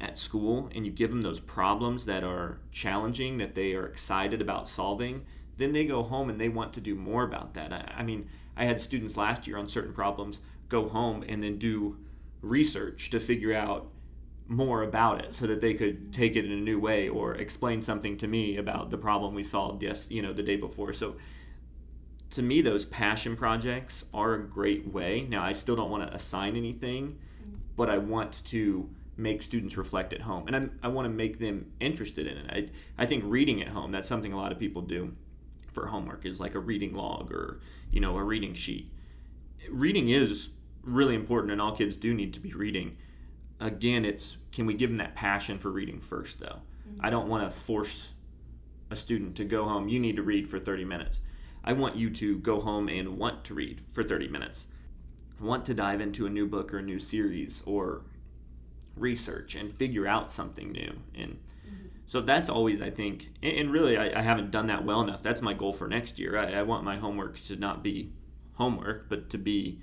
at 0.00 0.18
school 0.18 0.70
and 0.74 0.86
you 0.86 0.92
give 0.92 1.10
them 1.10 1.22
those 1.22 1.40
problems 1.40 2.06
that 2.06 2.24
are 2.24 2.58
challenging, 2.70 3.38
that 3.38 3.54
they 3.54 3.74
are 3.74 3.86
excited 3.86 4.40
about 4.40 4.68
solving, 4.68 5.24
then 5.58 5.72
they 5.72 5.84
go 5.84 6.02
home 6.02 6.28
and 6.28 6.40
they 6.40 6.48
want 6.48 6.72
to 6.74 6.80
do 6.80 6.94
more 6.94 7.24
about 7.24 7.54
that. 7.54 7.72
I, 7.72 7.92
I 7.98 8.02
mean, 8.02 8.28
I 8.56 8.64
had 8.64 8.80
students 8.80 9.16
last 9.16 9.46
year 9.46 9.58
on 9.58 9.68
certain 9.68 9.92
problems 9.92 10.40
go 10.68 10.88
home 10.88 11.24
and 11.28 11.42
then 11.42 11.58
do 11.58 11.98
research 12.40 13.10
to 13.10 13.20
figure 13.20 13.54
out 13.54 13.88
more 14.52 14.82
about 14.82 15.24
it 15.24 15.34
so 15.34 15.46
that 15.46 15.60
they 15.60 15.72
could 15.72 16.12
take 16.12 16.36
it 16.36 16.44
in 16.44 16.52
a 16.52 16.56
new 16.56 16.78
way 16.78 17.08
or 17.08 17.34
explain 17.34 17.80
something 17.80 18.18
to 18.18 18.28
me 18.28 18.56
about 18.56 18.90
the 18.90 18.98
problem 18.98 19.34
we 19.34 19.42
solved 19.42 19.82
yes 19.82 20.06
you 20.10 20.20
know 20.20 20.32
the 20.32 20.42
day 20.42 20.56
before. 20.56 20.92
So 20.92 21.16
to 22.30 22.42
me 22.42 22.60
those 22.60 22.84
passion 22.84 23.34
projects 23.36 24.04
are 24.12 24.34
a 24.34 24.46
great 24.46 24.92
way. 24.92 25.26
Now 25.28 25.42
i 25.42 25.52
still 25.52 25.74
don't 25.74 25.90
want 25.90 26.08
to 26.08 26.14
assign 26.14 26.56
anything 26.56 27.18
but 27.76 27.88
i 27.88 27.96
want 27.96 28.44
to 28.44 28.90
make 29.16 29.40
students 29.40 29.76
reflect 29.76 30.12
at 30.12 30.22
home 30.22 30.46
and 30.46 30.56
I'm, 30.56 30.78
i 30.82 30.88
want 30.88 31.06
to 31.06 31.10
make 31.10 31.38
them 31.38 31.72
interested 31.80 32.26
in 32.26 32.36
it. 32.36 32.70
I, 32.98 33.02
I 33.02 33.06
think 33.06 33.24
reading 33.26 33.62
at 33.62 33.68
home 33.68 33.90
that's 33.90 34.08
something 34.08 34.32
a 34.32 34.36
lot 34.36 34.52
of 34.52 34.58
people 34.58 34.82
do 34.82 35.14
for 35.72 35.86
homework 35.86 36.26
is 36.26 36.40
like 36.40 36.54
a 36.54 36.58
reading 36.58 36.94
log 36.94 37.32
or 37.32 37.60
you 37.90 38.00
know 38.00 38.16
a 38.18 38.22
reading 38.22 38.52
sheet. 38.52 38.92
Reading 39.70 40.10
is 40.10 40.50
really 40.82 41.14
important 41.14 41.52
and 41.52 41.60
all 41.60 41.74
kids 41.74 41.96
do 41.96 42.12
need 42.12 42.34
to 42.34 42.40
be 42.40 42.52
reading 42.52 42.96
again, 43.62 44.04
it's 44.04 44.36
can 44.50 44.66
we 44.66 44.74
give 44.74 44.90
them 44.90 44.98
that 44.98 45.14
passion 45.14 45.58
for 45.58 45.70
reading 45.70 46.00
first, 46.00 46.40
though? 46.40 46.60
Mm-hmm. 46.88 47.06
I 47.06 47.10
don't 47.10 47.28
want 47.28 47.48
to 47.48 47.56
force 47.56 48.12
a 48.92 48.96
student 48.96 49.36
to 49.36 49.44
go 49.44 49.64
home, 49.64 49.88
you 49.88 49.98
need 49.98 50.16
to 50.16 50.22
read 50.22 50.46
for 50.46 50.60
30 50.60 50.84
minutes. 50.84 51.20
I 51.64 51.72
want 51.72 51.96
you 51.96 52.10
to 52.10 52.38
go 52.38 52.60
home 52.60 52.88
and 52.88 53.18
want 53.18 53.44
to 53.44 53.54
read 53.54 53.80
for 53.88 54.04
30 54.04 54.28
minutes. 54.28 54.66
Want 55.40 55.64
to 55.66 55.74
dive 55.74 56.00
into 56.00 56.26
a 56.26 56.30
new 56.30 56.46
book 56.46 56.72
or 56.72 56.78
a 56.78 56.82
new 56.82 56.98
series 56.98 57.62
or 57.66 58.02
research 58.96 59.54
and 59.54 59.72
figure 59.72 60.06
out 60.06 60.30
something 60.30 60.70
new. 60.70 60.92
And 61.14 61.38
mm-hmm. 61.66 61.86
so 62.06 62.20
that's 62.20 62.48
always, 62.48 62.82
I 62.82 62.90
think, 62.90 63.30
and 63.42 63.70
really, 63.70 63.96
I, 63.96 64.18
I, 64.18 64.22
haven't 64.22 64.50
done 64.50 64.66
that 64.66 64.84
well 64.84 65.00
enough. 65.00 65.22
That's 65.22 65.40
my 65.40 65.54
goal 65.54 65.72
for 65.72 65.88
next 65.88 66.18
year. 66.18 66.36
I, 66.36 66.52
I 66.52 66.62
want 66.62 66.84
my 66.84 66.96
homework 66.96 67.42
to 67.44 67.56
not 67.56 67.82
be 67.82 68.12
homework, 68.54 69.08
but 69.08 69.30
to 69.30 69.38
be 69.38 69.80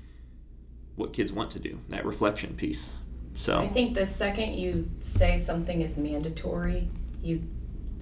what 0.96 1.14
kids 1.14 1.32
want 1.32 1.50
to 1.52 1.60
do 1.60 1.80
that 1.90 2.06
reflection 2.06 2.56
piece. 2.56 2.94
So 3.40 3.58
I 3.58 3.70
think 3.70 3.94
the 3.94 4.06
second 4.06 4.56
you 4.56 4.92
say 5.00 5.38
something 5.38 5.82
is 5.82 5.98
mandatory, 5.98 6.90
you 7.24 7.42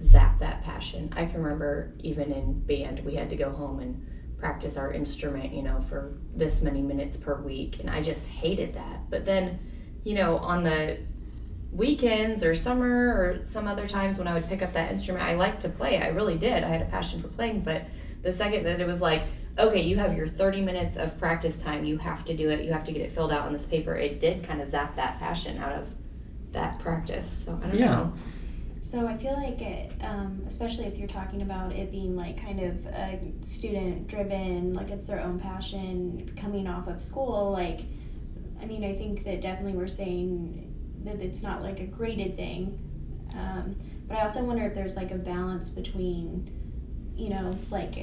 zap 0.02 0.40
that 0.40 0.64
passion. 0.64 1.12
I 1.16 1.26
can 1.26 1.40
remember 1.40 1.92
even 2.00 2.32
in 2.32 2.58
band, 2.58 3.04
we 3.04 3.14
had 3.14 3.30
to 3.30 3.36
go 3.36 3.50
home 3.50 3.78
and 3.78 4.04
practice 4.40 4.76
our 4.76 4.92
instrument, 4.92 5.52
you 5.54 5.62
know, 5.62 5.80
for 5.80 6.18
this 6.34 6.60
many 6.60 6.82
minutes 6.82 7.16
per 7.16 7.40
week. 7.40 7.78
And 7.78 7.88
I 7.88 8.02
just 8.02 8.28
hated 8.28 8.74
that. 8.74 9.08
But 9.10 9.24
then, 9.26 9.60
you 10.02 10.14
know, 10.16 10.38
on 10.38 10.64
the 10.64 10.98
weekends 11.70 12.42
or 12.42 12.56
summer 12.56 12.88
or 12.88 13.40
some 13.44 13.68
other 13.68 13.86
times 13.86 14.18
when 14.18 14.26
I 14.26 14.34
would 14.34 14.48
pick 14.48 14.60
up 14.60 14.72
that 14.72 14.90
instrument, 14.90 15.24
I 15.24 15.36
liked 15.36 15.60
to 15.60 15.68
play. 15.68 16.02
I 16.02 16.08
really 16.08 16.36
did. 16.36 16.64
I 16.64 16.68
had 16.68 16.82
a 16.82 16.86
passion 16.86 17.22
for 17.22 17.28
playing. 17.28 17.60
But 17.60 17.84
The 18.22 18.32
second 18.32 18.64
that 18.64 18.80
it 18.80 18.86
was 18.88 19.00
like, 19.00 19.22
okay, 19.58 19.82
you 19.82 19.96
have 19.96 20.16
your 20.16 20.26
30 20.28 20.60
minutes 20.62 20.96
of 20.96 21.18
practice 21.18 21.60
time, 21.60 21.84
you 21.84 21.98
have 21.98 22.24
to 22.26 22.36
do 22.36 22.48
it, 22.50 22.64
you 22.64 22.72
have 22.72 22.84
to 22.84 22.92
get 22.92 23.02
it 23.02 23.10
filled 23.12 23.32
out 23.32 23.46
on 23.46 23.52
this 23.52 23.66
paper, 23.66 23.94
it 23.94 24.20
did 24.20 24.44
kind 24.44 24.60
of 24.60 24.70
zap 24.70 24.94
that 24.96 25.18
passion 25.18 25.58
out 25.58 25.72
of 25.72 25.88
that 26.52 26.78
practice. 26.78 27.44
So 27.46 27.58
I 27.62 27.66
don't 27.66 27.78
Yeah. 27.78 27.90
know. 27.90 28.12
So 28.80 29.06
I 29.08 29.16
feel 29.16 29.32
like 29.34 29.60
it, 29.60 29.92
um, 30.02 30.40
especially 30.46 30.84
if 30.86 30.96
you're 30.96 31.08
talking 31.08 31.42
about 31.42 31.72
it 31.72 31.90
being 31.90 32.16
like 32.16 32.40
kind 32.40 32.60
of 32.60 32.86
a 32.86 33.20
student 33.40 34.06
driven, 34.06 34.72
like 34.72 34.90
it's 34.90 35.06
their 35.06 35.20
own 35.20 35.40
passion 35.40 36.32
coming 36.36 36.68
off 36.68 36.86
of 36.86 37.00
school. 37.00 37.50
Like, 37.50 37.80
I 38.62 38.66
mean, 38.66 38.84
I 38.84 38.94
think 38.94 39.24
that 39.24 39.40
definitely 39.40 39.72
we're 39.76 39.88
saying 39.88 40.72
that 41.04 41.16
it's 41.20 41.42
not 41.42 41.62
like 41.62 41.80
a 41.80 41.86
graded 41.86 42.36
thing. 42.36 42.78
Um, 43.34 43.76
but 44.06 44.16
I 44.16 44.22
also 44.22 44.44
wonder 44.44 44.64
if 44.64 44.74
there's 44.74 44.96
like 44.96 45.10
a 45.10 45.16
balance 45.18 45.70
between, 45.70 46.48
you 47.16 47.30
know, 47.30 47.58
like 47.70 47.98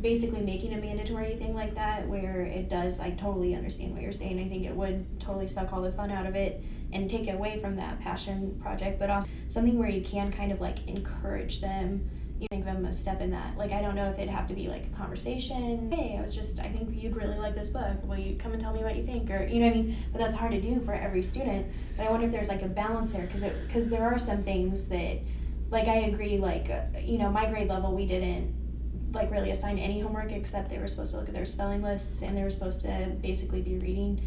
basically 0.00 0.40
making 0.40 0.74
a 0.74 0.76
mandatory 0.76 1.34
thing 1.36 1.54
like 1.54 1.74
that 1.74 2.06
where 2.06 2.42
it 2.42 2.68
does 2.68 3.00
I 3.00 3.10
totally 3.10 3.54
understand 3.54 3.92
what 3.92 4.02
you're 4.02 4.12
saying. 4.12 4.38
I 4.38 4.48
think 4.48 4.64
it 4.64 4.74
would 4.74 5.20
totally 5.20 5.46
suck 5.46 5.72
all 5.72 5.82
the 5.82 5.92
fun 5.92 6.10
out 6.10 6.26
of 6.26 6.34
it 6.34 6.62
and 6.92 7.10
take 7.10 7.28
away 7.32 7.58
from 7.58 7.76
that 7.76 8.00
passion 8.00 8.58
project, 8.62 8.98
but 8.98 9.10
also 9.10 9.28
something 9.48 9.78
where 9.78 9.88
you 9.88 10.02
can 10.02 10.30
kind 10.30 10.52
of 10.52 10.60
like 10.60 10.86
encourage 10.88 11.60
them. 11.60 12.08
You 12.38 12.48
know 12.50 12.56
give 12.66 12.66
them 12.66 12.84
a 12.84 12.92
step 12.92 13.22
in 13.22 13.30
that. 13.30 13.56
Like 13.56 13.72
I 13.72 13.80
don't 13.80 13.94
know 13.94 14.10
if 14.10 14.18
it'd 14.18 14.28
have 14.28 14.46
to 14.48 14.54
be 14.54 14.68
like 14.68 14.84
a 14.86 14.96
conversation. 14.96 15.90
Hey, 15.90 16.16
I 16.18 16.20
was 16.20 16.34
just 16.34 16.60
I 16.60 16.68
think 16.68 17.02
you'd 17.02 17.16
really 17.16 17.38
like 17.38 17.54
this 17.54 17.70
book. 17.70 18.04
Will 18.04 18.18
you 18.18 18.36
come 18.36 18.52
and 18.52 18.60
tell 18.60 18.74
me 18.74 18.82
what 18.82 18.96
you 18.96 19.04
think? 19.04 19.30
Or 19.30 19.46
you 19.46 19.60
know 19.60 19.66
what 19.66 19.76
I 19.76 19.80
mean? 19.80 19.96
But 20.12 20.18
that's 20.20 20.36
hard 20.36 20.52
to 20.52 20.60
do 20.60 20.80
for 20.80 20.92
every 20.92 21.22
student. 21.22 21.66
But 21.96 22.06
I 22.06 22.10
wonder 22.10 22.26
if 22.26 22.32
there's 22.32 22.48
like 22.48 22.62
a 22.62 22.68
balance 22.68 23.12
there 23.12 23.26
because 23.26 23.44
because 23.44 23.88
there 23.88 24.04
are 24.04 24.18
some 24.18 24.42
things 24.42 24.88
that 24.88 25.18
like 25.70 25.88
I 25.88 25.96
agree 25.96 26.38
like 26.38 26.70
uh, 26.70 26.98
you 27.00 27.18
know 27.18 27.30
my 27.30 27.46
grade 27.46 27.68
level 27.68 27.94
we 27.94 28.06
didn't 28.06 28.54
like 29.16 29.30
really 29.30 29.50
assign 29.50 29.78
any 29.78 29.98
homework 30.00 30.30
except 30.32 30.70
they 30.70 30.78
were 30.78 30.86
supposed 30.86 31.12
to 31.12 31.18
look 31.18 31.28
at 31.28 31.34
their 31.34 31.44
spelling 31.46 31.82
lists 31.82 32.22
and 32.22 32.36
they 32.36 32.42
were 32.42 32.50
supposed 32.50 32.80
to 32.82 33.16
basically 33.22 33.60
be 33.62 33.76
reading 33.78 34.20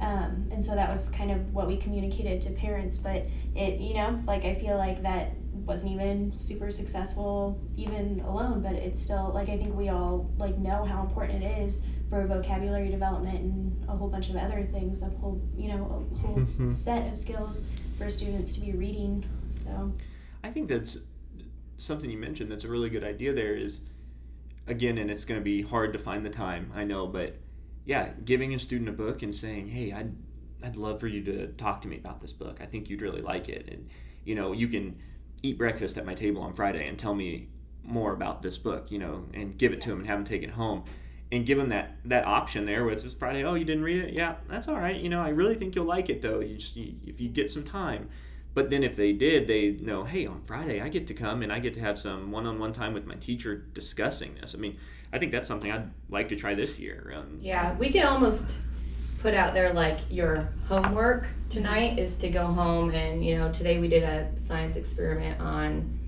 um, 0.00 0.48
and 0.50 0.62
so 0.64 0.74
that 0.74 0.88
was 0.90 1.08
kind 1.10 1.30
of 1.30 1.54
what 1.54 1.66
we 1.66 1.76
communicated 1.76 2.40
to 2.42 2.50
parents 2.52 2.98
but 2.98 3.26
it 3.54 3.80
you 3.80 3.94
know 3.94 4.20
like 4.26 4.44
i 4.44 4.54
feel 4.54 4.76
like 4.76 5.02
that 5.02 5.30
wasn't 5.52 5.90
even 5.90 6.36
super 6.36 6.70
successful 6.70 7.58
even 7.76 8.20
alone 8.26 8.60
but 8.60 8.72
it's 8.74 9.00
still 9.00 9.30
like 9.34 9.48
i 9.48 9.56
think 9.56 9.74
we 9.76 9.88
all 9.88 10.30
like 10.36 10.58
know 10.58 10.84
how 10.84 11.00
important 11.02 11.42
it 11.42 11.58
is 11.66 11.82
for 12.10 12.26
vocabulary 12.26 12.90
development 12.90 13.40
and 13.40 13.88
a 13.88 13.96
whole 13.96 14.08
bunch 14.08 14.28
of 14.30 14.36
other 14.36 14.68
things 14.72 15.02
a 15.02 15.06
whole 15.06 15.40
you 15.56 15.68
know 15.68 16.06
a 16.12 16.18
whole 16.18 16.36
Mhm. 16.36 16.70
set 16.72 17.08
of 17.08 17.16
skills 17.16 17.62
for 17.96 18.10
students 18.10 18.52
to 18.54 18.60
be 18.60 18.72
reading 18.72 19.24
so 19.50 19.92
I 20.42 20.50
think 20.50 20.68
that's 20.68 20.98
something 21.78 22.10
you 22.10 22.18
mentioned 22.18 22.50
that's 22.50 22.64
a 22.64 22.68
really 22.68 22.90
good 22.90 23.04
idea 23.04 23.32
there 23.32 23.54
is 23.56 23.80
again 24.66 24.98
and 24.98 25.10
it's 25.10 25.24
going 25.24 25.40
to 25.40 25.44
be 25.44 25.62
hard 25.62 25.92
to 25.92 25.98
find 25.98 26.24
the 26.24 26.30
time 26.30 26.72
I 26.74 26.84
know 26.84 27.06
but 27.06 27.36
yeah 27.84 28.10
giving 28.24 28.54
a 28.54 28.58
student 28.58 28.88
a 28.88 28.92
book 28.92 29.22
and 29.22 29.34
saying 29.34 29.68
hey 29.68 29.92
I'd 29.92 30.14
I'd 30.64 30.76
love 30.76 30.98
for 30.98 31.06
you 31.06 31.22
to 31.24 31.48
talk 31.48 31.82
to 31.82 31.88
me 31.88 31.98
about 31.98 32.20
this 32.20 32.32
book. 32.32 32.58
I 32.60 32.66
think 32.66 32.88
you'd 32.88 33.02
really 33.02 33.20
like 33.20 33.48
it. 33.48 33.68
And 33.70 33.88
you 34.24 34.34
know 34.34 34.52
you 34.52 34.68
can 34.68 34.96
eat 35.42 35.58
breakfast 35.58 35.98
at 35.98 36.06
my 36.06 36.14
table 36.14 36.40
on 36.40 36.54
Friday 36.54 36.88
and 36.88 36.98
tell 36.98 37.14
me 37.14 37.48
more 37.82 38.14
about 38.14 38.40
this 38.40 38.56
book 38.56 38.90
you 38.90 38.98
know 38.98 39.26
and 39.34 39.58
give 39.58 39.70
it 39.74 39.80
to 39.82 39.90
them 39.90 39.98
and 39.98 40.06
have 40.08 40.16
them 40.16 40.24
take 40.24 40.42
it 40.42 40.48
home 40.48 40.82
and 41.30 41.44
give 41.44 41.58
them 41.58 41.68
that 41.68 41.96
that 42.06 42.26
option 42.26 42.64
there 42.64 42.82
with 42.84 43.02
this 43.02 43.12
Friday 43.12 43.44
oh 43.44 43.54
you 43.54 43.64
didn't 43.64 43.82
read 43.82 44.02
it? 44.02 44.14
Yeah 44.14 44.36
that's 44.48 44.68
all 44.68 44.78
right. 44.78 44.96
You 44.96 45.10
know 45.10 45.20
I 45.20 45.28
really 45.28 45.54
think 45.54 45.74
you'll 45.74 45.84
like 45.84 46.08
it 46.08 46.22
though. 46.22 46.40
You 46.40 46.56
just 46.56 46.76
you, 46.76 46.94
if 47.06 47.20
you 47.20 47.28
get 47.28 47.50
some 47.50 47.64
time 47.64 48.08
but 48.54 48.70
then 48.70 48.82
if 48.82 48.96
they 48.96 49.12
did, 49.12 49.48
they 49.48 49.72
know, 49.72 50.04
hey, 50.04 50.26
on 50.26 50.42
Friday 50.42 50.80
I 50.80 50.88
get 50.88 51.06
to 51.08 51.14
come 51.14 51.42
and 51.42 51.52
I 51.52 51.58
get 51.58 51.74
to 51.74 51.80
have 51.80 51.98
some 51.98 52.30
one-on-one 52.30 52.72
time 52.72 52.94
with 52.94 53.06
my 53.06 53.16
teacher 53.16 53.56
discussing 53.74 54.36
this. 54.40 54.54
I 54.54 54.58
mean, 54.58 54.78
I 55.12 55.18
think 55.18 55.32
that's 55.32 55.48
something 55.48 55.70
I'd 55.70 55.90
like 56.08 56.28
to 56.30 56.36
try 56.36 56.54
this 56.54 56.78
year. 56.78 57.12
Um, 57.16 57.38
Yeah, 57.40 57.76
we 57.76 57.90
could 57.90 58.04
almost 58.04 58.58
put 59.20 59.34
out 59.34 59.54
there 59.54 59.72
like 59.72 59.98
your 60.10 60.52
homework 60.66 61.26
tonight 61.48 61.98
is 61.98 62.16
to 62.18 62.28
go 62.28 62.44
home 62.44 62.90
and 62.90 63.24
you 63.24 63.38
know 63.38 63.50
today 63.52 63.78
we 63.78 63.88
did 63.88 64.02
a 64.02 64.30
science 64.36 64.76
experiment 64.76 65.40
on 65.40 65.98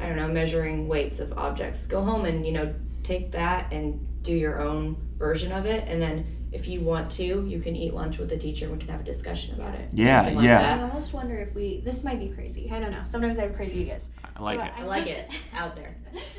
I 0.00 0.06
don't 0.06 0.16
know 0.16 0.28
measuring 0.28 0.88
weights 0.88 1.20
of 1.20 1.36
objects. 1.38 1.86
Go 1.86 2.00
home 2.02 2.24
and 2.24 2.46
you 2.46 2.52
know 2.52 2.74
take 3.02 3.32
that 3.32 3.72
and 3.72 4.22
do 4.22 4.34
your 4.34 4.60
own 4.60 4.96
version 5.18 5.52
of 5.52 5.66
it, 5.66 5.84
and 5.86 6.00
then 6.00 6.26
if 6.52 6.68
you 6.68 6.80
want 6.80 7.10
to, 7.12 7.24
you 7.46 7.60
can 7.60 7.74
eat 7.74 7.94
lunch 7.94 8.18
with 8.18 8.28
the 8.28 8.36
teacher. 8.38 8.66
and 8.66 8.74
We 8.74 8.78
can 8.80 8.88
have 8.90 9.00
a 9.00 9.04
discussion 9.04 9.54
about 9.54 9.74
it. 9.74 9.88
Yeah, 9.92 10.22
like 10.22 10.34
yeah. 10.44 10.58
that. 10.62 10.78
I 10.78 10.82
almost 10.82 11.12
wonder 11.14 11.36
if 11.38 11.54
we. 11.54 11.80
This 11.80 12.04
might 12.04 12.20
be 12.20 12.28
crazy. 12.28 12.70
I 12.70 12.78
don't 12.80 12.90
know. 12.92 13.02
Sometimes 13.04 13.38
I 13.38 13.42
have 13.42 13.54
crazy 13.54 13.80
ideas. 13.82 14.10
I 14.36 14.42
like 14.42 14.60
So 14.60 14.66
it. 14.66 14.72
I 14.76 14.82
like 14.84 15.06
it 15.06 15.30
out 15.54 15.74
there. 15.76 15.94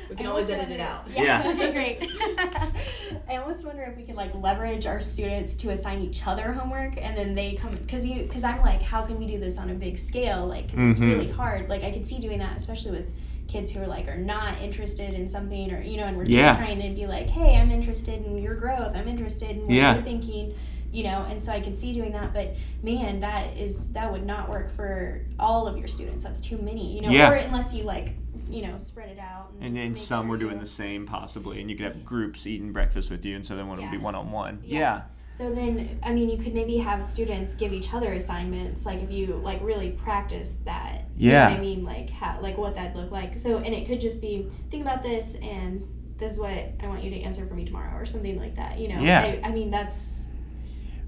We 0.08 0.14
can 0.16 0.26
always 0.26 0.48
almost 0.48 0.68
edit 0.68 0.74
it 0.78 0.80
out. 0.80 1.10
Yeah. 1.10 1.22
Yeah. 1.44 1.50
okay, 1.52 1.72
great. 1.72 2.10
I 3.28 3.36
almost 3.36 3.66
wonder 3.66 3.82
if 3.82 3.96
we 3.96 4.04
could 4.04 4.14
like 4.14 4.34
leverage 4.34 4.86
our 4.86 5.00
students 5.00 5.56
to 5.56 5.70
assign 5.70 6.00
each 6.00 6.26
other 6.26 6.52
homework, 6.52 6.94
and 6.96 7.16
then 7.16 7.34
they 7.34 7.54
come 7.54 7.72
because 7.72 8.06
you 8.06 8.22
because 8.22 8.44
I'm 8.44 8.60
like, 8.60 8.82
how 8.82 9.04
can 9.04 9.18
we 9.18 9.26
do 9.26 9.38
this 9.38 9.58
on 9.58 9.70
a 9.70 9.74
big 9.74 9.98
scale? 9.98 10.46
Like, 10.46 10.66
because 10.68 10.90
it's 10.90 11.00
Mhm. 11.00 11.08
really 11.18 11.30
hard. 11.30 11.68
Like, 11.68 11.82
I 11.82 11.90
could 11.90 12.06
see 12.06 12.18
doing 12.20 12.38
that, 12.38 12.56
especially 12.56 12.92
with 12.92 13.06
kids 13.48 13.70
who 13.70 13.80
are 13.82 13.86
like 13.86 14.08
are 14.08 14.16
not 14.18 14.60
interested 14.60 15.14
in 15.14 15.28
something, 15.28 15.72
or 15.72 15.80
you 15.82 15.96
know, 15.96 16.04
and 16.04 16.16
we're 16.16 16.24
Yeah. 16.24 16.48
just 16.54 16.60
trying 16.60 16.80
to 16.82 16.90
be 17.00 17.06
like, 17.06 17.28
hey, 17.28 17.56
I'm 17.56 17.70
interested 17.70 18.24
in 18.24 18.38
your 18.42 18.54
growth. 18.54 18.94
I'm 18.94 19.08
interested 19.08 19.50
in 19.50 19.62
what 19.62 19.70
Yeah. 19.72 19.94
you're 19.94 20.02
thinking. 20.02 20.54
You 20.92 21.02
know, 21.02 21.26
and 21.28 21.42
so 21.42 21.50
I 21.50 21.58
could 21.58 21.76
see 21.76 21.92
doing 21.92 22.12
that, 22.12 22.32
but 22.32 22.54
man, 22.80 23.18
that 23.18 23.56
is 23.56 23.92
that 23.94 24.12
would 24.12 24.24
not 24.24 24.48
work 24.48 24.70
for 24.76 25.22
all 25.40 25.66
of 25.66 25.76
your 25.76 25.88
students. 25.88 26.22
That's 26.22 26.40
too 26.40 26.56
many, 26.58 26.94
you 26.94 27.00
know. 27.02 27.10
Yeah. 27.10 27.30
Or 27.30 27.34
unless 27.34 27.74
you 27.74 27.82
like, 27.82 28.14
you 28.48 28.62
know, 28.62 28.78
spread 28.78 29.08
it 29.08 29.18
out. 29.18 29.50
And 29.60 29.74
just 29.74 29.74
then 29.74 29.96
some 29.96 30.26
sure 30.26 30.30
were 30.30 30.36
doing 30.38 30.54
you- 30.54 30.60
the 30.60 30.66
same 30.66 31.04
possibly, 31.04 31.60
and 31.60 31.68
you 31.68 31.74
could 31.76 31.86
have 31.86 32.04
groups 32.04 32.46
eating 32.46 32.72
breakfast 32.72 33.10
with 33.10 33.24
you, 33.24 33.34
and 33.34 33.44
so 33.44 33.56
then 33.56 33.66
one 33.66 33.80
would 33.82 33.90
be 33.90 33.98
one 33.98 34.14
on 34.14 34.30
one. 34.30 34.60
Yeah. 34.64 34.78
Yeah. 34.78 35.02
So 35.36 35.52
then, 35.52 35.98
I 36.04 36.12
mean, 36.12 36.30
you 36.30 36.38
could 36.38 36.54
maybe 36.54 36.76
have 36.76 37.02
students 37.02 37.56
give 37.56 37.72
each 37.72 37.92
other 37.92 38.12
assignments, 38.12 38.86
like 38.86 39.02
if 39.02 39.10
you 39.10 39.34
like 39.42 39.60
really 39.64 39.90
practice 39.90 40.58
that. 40.64 41.06
You 41.16 41.32
know 41.32 41.38
Yeah. 41.38 41.48
I 41.48 41.58
mean, 41.58 41.82
like 41.82 42.08
how, 42.08 42.38
like 42.40 42.56
what 42.56 42.76
that'd 42.76 42.94
look 42.94 43.10
like. 43.10 43.36
So, 43.36 43.58
and 43.58 43.74
it 43.74 43.84
could 43.84 44.00
just 44.00 44.20
be 44.20 44.48
think 44.70 44.82
about 44.82 45.02
this, 45.02 45.34
and 45.42 45.88
this 46.18 46.30
is 46.30 46.38
what 46.38 46.52
I 46.52 46.86
want 46.86 47.02
you 47.02 47.10
to 47.10 47.20
answer 47.22 47.44
for 47.46 47.54
me 47.54 47.64
tomorrow, 47.64 47.98
or 47.98 48.04
something 48.04 48.38
like 48.38 48.54
that. 48.54 48.78
You 48.78 48.90
know. 48.90 49.00
Yeah. 49.00 49.22
I, 49.22 49.48
I 49.48 49.50
mean, 49.50 49.72
that's. 49.72 50.28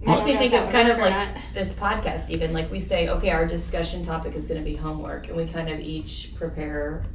I 0.02 0.06
Makes 0.06 0.24
me 0.24 0.36
think 0.36 0.54
of 0.54 0.70
kind 0.70 0.88
of 0.88 0.98
like 0.98 1.10
not. 1.10 1.28
this 1.52 1.72
podcast, 1.72 2.28
even 2.30 2.52
like 2.52 2.68
we 2.68 2.80
say, 2.80 3.08
okay, 3.08 3.30
our 3.30 3.46
discussion 3.46 4.04
topic 4.04 4.34
is 4.34 4.48
going 4.48 4.60
to 4.60 4.68
be 4.68 4.74
homework, 4.74 5.28
and 5.28 5.36
we 5.36 5.46
kind 5.46 5.68
of 5.68 5.78
each 5.78 6.34
prepare 6.34 7.06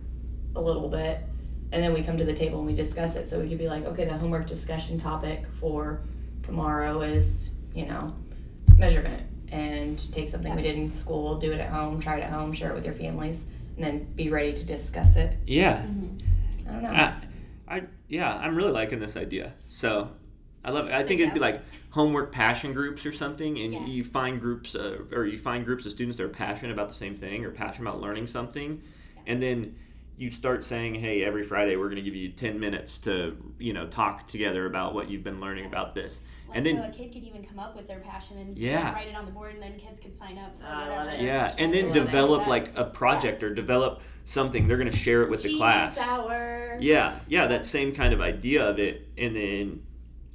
a 0.55 0.61
little 0.61 0.87
bit, 0.87 1.19
and 1.73 1.83
then 1.83 1.93
we 1.93 2.03
come 2.03 2.15
to 2.15 2.23
the 2.23 2.33
table 2.33 2.59
and 2.59 2.67
we 2.67 2.73
discuss 2.73 3.17
it. 3.17 3.27
So 3.27 3.41
we 3.41 3.49
could 3.49 3.57
be 3.57 3.67
like, 3.67 3.83
okay, 3.83 4.05
the 4.05 4.17
homework 4.17 4.47
discussion 4.47 4.97
topic 4.97 5.45
for 5.59 6.03
tomorrow 6.43 7.01
is, 7.01 7.51
you 7.73 7.85
know, 7.85 8.13
measurement, 8.77 9.23
and 9.51 10.11
take 10.13 10.29
something 10.29 10.55
we 10.55 10.61
did 10.61 10.75
in 10.75 10.91
school, 10.91 11.37
do 11.37 11.51
it 11.51 11.59
at 11.59 11.69
home, 11.69 11.99
try 11.99 12.17
it 12.17 12.23
at 12.23 12.31
home, 12.31 12.53
share 12.53 12.71
it 12.71 12.75
with 12.75 12.85
your 12.85 12.93
families, 12.93 13.47
and 13.75 13.83
then 13.83 14.03
be 14.15 14.29
ready 14.29 14.53
to 14.53 14.63
discuss 14.63 15.15
it. 15.15 15.37
Yeah. 15.45 15.85
I 16.67 16.71
don't 16.71 16.83
know. 16.83 16.89
I, 16.89 17.15
I 17.67 17.83
yeah, 18.07 18.35
I'm 18.35 18.55
really 18.55 18.71
liking 18.71 18.99
this 18.99 19.17
idea. 19.17 19.53
So 19.69 20.11
I 20.63 20.71
love 20.71 20.87
it. 20.87 20.93
I 20.93 21.03
think 21.03 21.19
it'd 21.21 21.33
be 21.33 21.39
like 21.39 21.61
homework 21.89 22.31
passion 22.31 22.73
groups 22.73 23.05
or 23.05 23.11
something, 23.11 23.57
and 23.59 23.73
Yeah. 23.73 23.85
you 23.85 24.03
find 24.03 24.39
groups 24.39 24.75
uh, 24.75 24.99
or 25.11 25.25
you 25.25 25.37
find 25.37 25.65
groups 25.65 25.85
of 25.85 25.91
students 25.91 26.17
that 26.17 26.23
are 26.23 26.29
passionate 26.29 26.71
about 26.71 26.87
the 26.87 26.93
same 26.95 27.15
thing 27.15 27.43
or 27.45 27.51
passionate 27.51 27.89
about 27.89 28.01
learning 28.01 28.27
something, 28.27 28.81
and 29.27 29.41
then 29.41 29.75
you 30.21 30.29
start 30.29 30.63
saying, 30.63 30.93
"Hey, 30.95 31.23
every 31.23 31.41
Friday 31.41 31.75
we're 31.75 31.85
going 31.89 31.95
to 31.95 32.01
give 32.03 32.15
you 32.15 32.29
10 32.29 32.59
minutes 32.59 32.99
to 32.99 33.35
you 33.57 33.73
know 33.73 33.87
talk 33.87 34.27
together 34.27 34.67
about 34.67 34.93
what 34.93 35.09
you've 35.09 35.23
been 35.23 35.41
learning 35.41 35.65
about 35.65 35.95
this." 35.95 36.21
Like, 36.47 36.57
and 36.57 36.65
then 36.65 36.75
so 36.77 36.83
a 36.83 36.91
kid 36.91 37.11
could 37.11 37.23
even 37.23 37.43
come 37.43 37.57
up 37.57 37.75
with 37.75 37.87
their 37.87 37.99
passion 37.99 38.37
and 38.37 38.57
Yeah. 38.57 38.83
like, 38.85 38.95
write 38.95 39.07
it 39.07 39.15
on 39.15 39.25
the 39.25 39.31
board, 39.31 39.53
and 39.55 39.63
then 39.63 39.79
kids 39.79 39.99
could 39.99 40.15
sign 40.15 40.37
up. 40.37 40.55
For 40.59 40.65
ah, 40.67 40.85
I 40.85 40.95
love 41.05 41.13
it. 41.13 41.21
yeah, 41.21 41.55
and 41.57 41.73
then 41.73 41.91
develop 41.91 42.45
like 42.45 42.77
a 42.77 42.83
project 42.83 43.41
or 43.41 43.51
develop 43.53 44.01
something. 44.23 44.67
They're 44.67 44.77
going 44.77 44.91
to 44.91 44.95
share 44.97 45.23
it 45.23 45.29
with 45.31 45.41
the 45.41 45.49
Cheese 45.49 45.57
class. 45.57 45.97
Sour. 45.97 46.77
Yeah, 46.79 47.17
yeah, 47.27 47.47
that 47.47 47.65
same 47.65 47.93
kind 47.95 48.13
of 48.13 48.21
idea 48.21 48.63
of 48.69 48.77
it, 48.79 49.07
and 49.17 49.35
then 49.35 49.83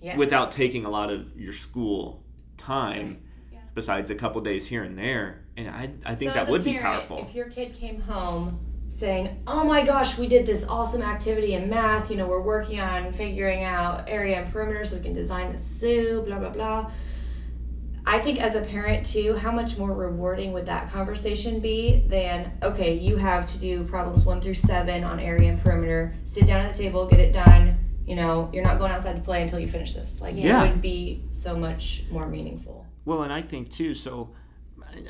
Yes. 0.02 0.16
without 0.18 0.52
taking 0.52 0.84
a 0.84 0.90
lot 0.90 1.10
of 1.10 1.38
your 1.40 1.52
school 1.52 2.22
time 2.56 3.22
Yeah. 3.52 3.60
besides 3.74 4.10
a 4.10 4.14
couple 4.14 4.40
days 4.40 4.66
here 4.68 4.84
and 4.84 4.96
there 4.96 5.44
and 5.56 5.68
i, 5.68 5.90
I 6.04 6.14
think 6.14 6.30
So 6.30 6.34
that 6.34 6.42
as 6.44 6.48
a 6.48 6.52
would 6.52 6.62
be 6.64 6.78
powerful 6.78 7.18
If 7.28 7.34
your 7.34 7.48
kid 7.48 7.74
came 7.74 8.00
home 8.00 8.60
saying, 8.88 9.42
"Oh 9.46 9.64
my 9.64 9.84
gosh, 9.84 10.16
we 10.18 10.26
did 10.26 10.46
this 10.46 10.66
awesome 10.66 11.02
activity 11.02 11.54
in 11.54 11.68
math. 11.68 12.10
You 12.10 12.16
know, 12.16 12.26
we're 12.26 12.40
working 12.40 12.80
on 12.80 13.12
figuring 13.12 13.62
out 13.64 14.04
area 14.08 14.40
and 14.42 14.52
perimeter 14.52 14.84
so 14.84 14.96
we 14.96 15.02
can 15.02 15.12
design 15.12 15.50
the 15.52 15.58
zoo, 15.58 16.22
blah 16.26 16.38
blah 16.38 16.50
blah." 16.50 16.90
I 18.08 18.20
think 18.20 18.40
as 18.40 18.54
a 18.54 18.60
parent 18.62 19.04
too, 19.04 19.34
how 19.34 19.50
much 19.50 19.78
more 19.78 19.92
rewarding 19.92 20.52
would 20.52 20.66
that 20.66 20.90
conversation 20.92 21.58
be 21.58 22.04
than 22.06 22.52
okay, 22.62 22.94
you 22.94 23.16
have 23.16 23.48
to 23.48 23.58
do 23.58 23.82
problems 23.84 24.24
one 24.24 24.40
through 24.40 24.54
seven 24.54 25.02
on 25.02 25.18
area 25.18 25.50
and 25.50 25.60
perimeter. 25.60 26.14
Sit 26.22 26.46
down 26.46 26.60
at 26.64 26.72
the 26.74 26.82
table, 26.84 27.06
get 27.06 27.18
it 27.18 27.32
done. 27.32 27.78
You 28.06 28.14
know, 28.14 28.48
you're 28.52 28.62
not 28.62 28.78
going 28.78 28.92
outside 28.92 29.16
to 29.16 29.20
play 29.22 29.42
until 29.42 29.58
you 29.58 29.66
finish 29.66 29.94
this. 29.94 30.20
Like 30.20 30.36
Yeah. 30.36 30.62
it 30.64 30.70
would 30.70 30.80
be 30.82 31.24
so 31.32 31.56
much 31.56 32.04
more 32.10 32.28
meaningful. 32.28 32.86
well 33.04 33.22
and 33.22 33.32
i 33.32 33.40
think 33.42 33.70
too 33.70 33.94
so 33.94 34.30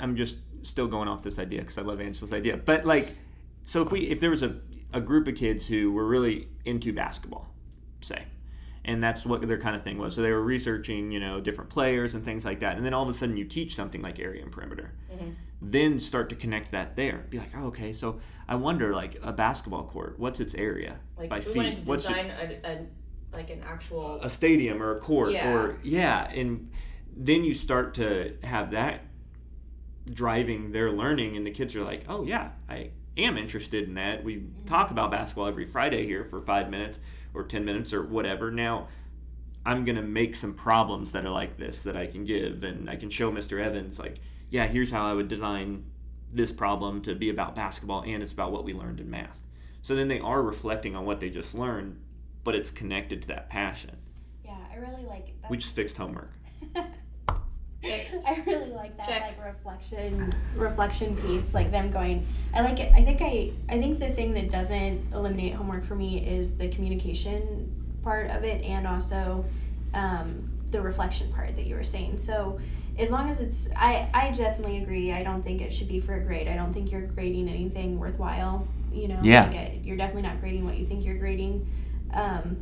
i'm 0.01 0.17
just 0.17 0.37
still 0.63 0.87
going 0.87 1.09
off 1.09 1.23
this 1.23 1.39
idea 1.39 1.61
because 1.61 1.79
i 1.79 1.83
love 1.83 1.99
angela's 2.01 2.33
idea 2.33 2.55
but 2.57 2.85
like 2.85 3.13
so 3.67 3.83
if 3.83 3.93
we 3.93 4.01
if 4.09 4.21
there 4.21 4.31
was 4.31 4.43
a, 4.43 4.57
a 4.95 5.01
group 5.03 5.29
of 5.29 5.35
kids 5.35 5.67
who 5.67 5.93
were 5.93 6.07
really 6.07 6.49
into 6.65 6.93
basketball 6.95 7.53
say. 8.01 8.25
And 8.89 9.03
that's 9.03 9.27
what 9.27 9.45
their 9.49 9.59
kind 9.59 9.75
of 9.75 9.83
thing 9.83 9.99
was. 9.99 10.15
So 10.15 10.23
they 10.23 10.31
were 10.31 10.41
researching, 10.45 11.11
you 11.11 11.19
know, 11.19 11.41
different 11.41 11.71
players 11.71 12.15
and 12.15 12.25
things 12.25 12.45
like 12.45 12.61
that. 12.61 12.77
And 12.77 12.87
then 12.87 12.95
all 12.95 13.03
of 13.03 13.09
a 13.09 13.15
sudden 13.15 13.37
you 13.37 13.45
teach 13.45 13.75
something 13.75 14.01
like 14.01 14.21
area 14.21 14.41
and 14.45 14.53
perimeter. 14.53 14.93
Mm-hmm. 15.13 15.31
Then 15.61 15.99
start 15.99 16.29
to 16.31 16.37
connect 16.37 16.71
that 16.71 16.95
there. 16.95 17.27
Be 17.29 17.39
like, 17.39 17.51
oh, 17.57 17.67
okay, 17.67 17.93
so 17.93 18.21
I 18.47 18.55
wonder, 18.55 18.95
like 18.95 19.19
a 19.25 19.33
basketball 19.33 19.83
court, 19.89 20.21
what's 20.21 20.39
its 20.39 20.55
area 20.55 21.01
Like 21.19 21.31
by 21.31 21.39
if 21.39 21.47
we 21.49 21.53
feet? 21.55 21.59
wanted 21.59 21.77
to 21.79 21.83
what's 21.87 22.09
it- 22.09 22.13
a, 22.65 22.71
a 22.73 22.87
like 23.33 23.51
an 23.51 23.63
actual 23.67 24.21
a 24.23 24.31
stadium 24.31 24.81
or 24.81 24.97
a 24.97 25.01
court 25.01 25.33
Yeah. 25.33 25.53
or 25.53 25.79
yeah 25.83 26.31
and 26.31 26.71
then 27.17 27.43
you 27.43 27.55
start 27.55 27.93
to 27.95 28.37
have 28.45 28.71
that 28.71 29.01
driving 30.13 30.71
their 30.73 30.93
learning 30.93 31.37
and 31.37 31.45
the 31.47 31.51
kids 31.51 31.75
are 31.75 31.83
like 31.83 32.05
oh 32.09 32.23
yeah 32.25 32.51
i 32.69 32.91
am 33.17 33.37
interested 33.39 33.89
in 33.89 33.95
that 33.95 34.23
we 34.25 34.45
talk 34.67 34.91
about 34.91 35.11
basketball 35.11 35.47
every 35.47 35.67
friday 35.67 36.07
here 36.07 36.25
for 36.25 36.41
five 36.41 36.71
minutes 36.71 37.01
or 37.35 37.45
ten 37.45 37.65
minutes 37.65 37.93
or 37.93 38.03
whatever 38.03 38.51
now 38.51 38.89
i'm 39.65 39.85
going 39.85 39.97
to 39.97 40.03
make 40.03 40.35
some 40.37 40.55
problems 40.55 41.13
that 41.13 41.25
are 41.25 41.31
like 41.31 41.57
this 41.57 41.83
that 41.83 41.97
i 41.97 42.07
can 42.07 42.25
give 42.25 42.63
and 42.63 42.89
i 42.91 42.97
can 42.97 43.11
show 43.11 43.31
mr 43.31 43.63
evans 43.63 43.99
like 43.99 44.19
yeah 44.51 44.67
here's 44.67 44.91
how 44.91 45.07
i 45.09 45.13
would 45.13 45.29
design 45.29 45.85
this 46.33 46.53
problem 46.53 47.01
to 47.01 47.15
be 47.15 47.31
about 47.31 47.55
basketball 47.55 48.03
and 48.03 48.23
it's 48.23 48.33
about 48.33 48.53
what 48.53 48.65
we 48.65 48.73
learned 48.75 49.01
in 49.01 49.09
math 49.11 49.45
so 49.83 49.95
then 49.95 50.09
they 50.09 50.21
are 50.21 50.43
reflecting 50.43 50.95
on 50.97 51.05
what 51.05 51.21
they 51.21 51.31
just 51.31 51.55
learned 51.55 51.99
but 52.45 52.55
it's 52.55 52.71
connected 52.71 53.23
to 53.23 53.29
that 53.29 53.49
passion 53.49 53.97
Yeah, 54.45 54.57
I 54.73 54.77
really 54.77 55.05
like. 55.05 55.33
That's, 55.41 55.51
we 55.51 55.57
just 55.57 55.75
fixed 55.75 55.97
homework. 55.97 56.31
Fixed. 57.83 58.17
I 58.27 58.43
really 58.47 58.71
like 58.73 58.97
that 58.97 59.07
Check. 59.07 59.23
like 59.23 59.45
reflection 59.47 60.33
reflection 60.57 61.17
piece, 61.19 61.55
like 61.55 61.71
them 61.71 61.91
going. 61.91 62.27
I 62.55 62.63
like 62.63 62.81
it. 62.81 62.93
I 62.95 63.03
think 63.03 63.21
I 63.23 63.53
I 63.69 63.79
think 63.79 63.99
the 63.99 64.09
thing 64.11 64.35
that 64.35 64.51
doesn't 64.51 65.13
eliminate 65.13 65.55
homework 65.55 65.85
for 65.85 65.95
me 65.95 66.27
is 66.27 66.57
the 66.57 66.69
communication 66.69 67.73
part 68.03 68.31
of 68.31 68.45
it, 68.45 68.63
and 68.65 68.87
also 68.87 69.45
um, 69.95 70.51
the 70.71 70.81
reflection 70.81 71.33
part 71.33 71.55
that 71.57 71.67
you 71.67 71.75
were 71.75 71.85
saying. 71.85 72.19
So 72.19 72.59
as 72.99 73.11
long 73.11 73.29
as 73.29 73.41
it's, 73.41 73.69
I 73.77 74.09
I 74.15 74.31
definitely 74.33 74.83
agree. 74.83 75.13
I 75.13 75.23
don't 75.23 75.43
think 75.43 75.61
it 75.61 75.73
should 75.73 75.89
be 75.89 76.01
for 76.01 76.15
a 76.15 76.21
grade. 76.21 76.49
I 76.49 76.57
don't 76.57 76.73
think 76.73 76.91
you're 76.91 77.03
grading 77.03 77.49
anything 77.49 77.99
worthwhile. 77.99 78.67
You 78.93 79.09
know, 79.09 79.21
Yeah. 79.23 79.47
like 79.47 79.55
I, 79.57 79.81
you're 79.85 79.99
definitely 79.99 80.23
not 80.23 80.41
grading 80.41 80.65
what 80.65 80.77
you 80.79 80.87
think 80.87 81.05
you're 81.05 81.19
grading. 81.19 81.69
Um, 82.15 82.57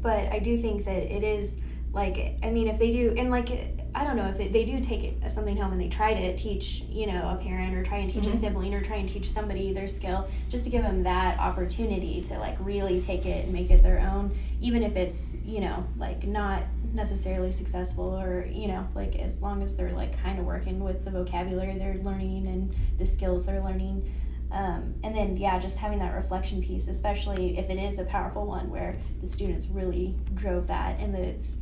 but 0.00 0.32
I 0.32 0.38
do 0.38 0.56
think 0.56 0.84
that 0.86 1.02
it 1.14 1.22
is 1.22 1.60
like 1.92 2.36
I 2.42 2.50
mean 2.50 2.68
if 2.68 2.78
they 2.78 2.90
do 2.90 3.14
and 3.18 3.30
like 3.30 3.50
I 3.94 4.04
don't 4.04 4.16
know 4.16 4.28
if 4.28 4.38
it, 4.38 4.52
they 4.52 4.64
do 4.64 4.80
take 4.80 5.02
it, 5.02 5.30
something 5.30 5.56
home 5.56 5.72
and 5.72 5.80
they 5.80 5.88
try 5.88 6.14
to 6.14 6.36
teach 6.36 6.82
you 6.90 7.06
know 7.06 7.30
a 7.30 7.42
parent 7.42 7.74
or 7.74 7.82
try 7.82 7.98
and 7.98 8.08
teach 8.10 8.26
a 8.26 8.30
Mhm. 8.30 8.34
sibling 8.34 8.74
or 8.74 8.80
try 8.82 8.96
and 8.96 9.08
teach 9.08 9.28
somebody 9.30 9.72
their 9.72 9.88
skill 9.88 10.26
just 10.48 10.64
to 10.64 10.70
give 10.70 10.82
them 10.82 11.02
that 11.04 11.38
opportunity 11.38 12.20
to 12.22 12.38
like 12.38 12.56
really 12.60 13.00
take 13.00 13.26
it 13.26 13.44
and 13.44 13.52
make 13.52 13.70
it 13.70 13.82
their 13.82 14.00
own 14.00 14.30
even 14.60 14.82
if 14.82 14.94
it's 14.96 15.38
you 15.44 15.60
know 15.60 15.84
like 15.96 16.26
not 16.26 16.62
necessarily 16.92 17.50
successful 17.50 18.18
or 18.18 18.46
you 18.50 18.68
know 18.68 18.86
like 18.94 19.16
as 19.16 19.42
long 19.42 19.62
as 19.62 19.76
they're 19.76 19.92
like 19.92 20.20
kind 20.22 20.38
of 20.38 20.44
working 20.44 20.80
with 20.80 21.04
the 21.04 21.10
vocabulary 21.10 21.76
they're 21.78 21.98
learning 22.02 22.46
and 22.46 22.74
the 22.98 23.06
skills 23.06 23.46
they're 23.46 23.62
learning 23.62 24.10
um, 24.50 24.94
and 25.02 25.14
then 25.14 25.36
yeah 25.36 25.58
just 25.58 25.78
having 25.78 25.98
that 25.98 26.14
reflection 26.14 26.62
piece 26.62 26.88
especially 26.88 27.58
if 27.58 27.68
it 27.68 27.78
is 27.78 27.98
a 27.98 28.04
powerful 28.04 28.46
one 28.46 28.70
where 28.70 28.96
the 29.20 29.26
students 29.26 29.66
really 29.68 30.14
drove 30.34 30.66
that 30.66 30.98
and 31.00 31.12
that 31.14 31.20
it's 31.22 31.58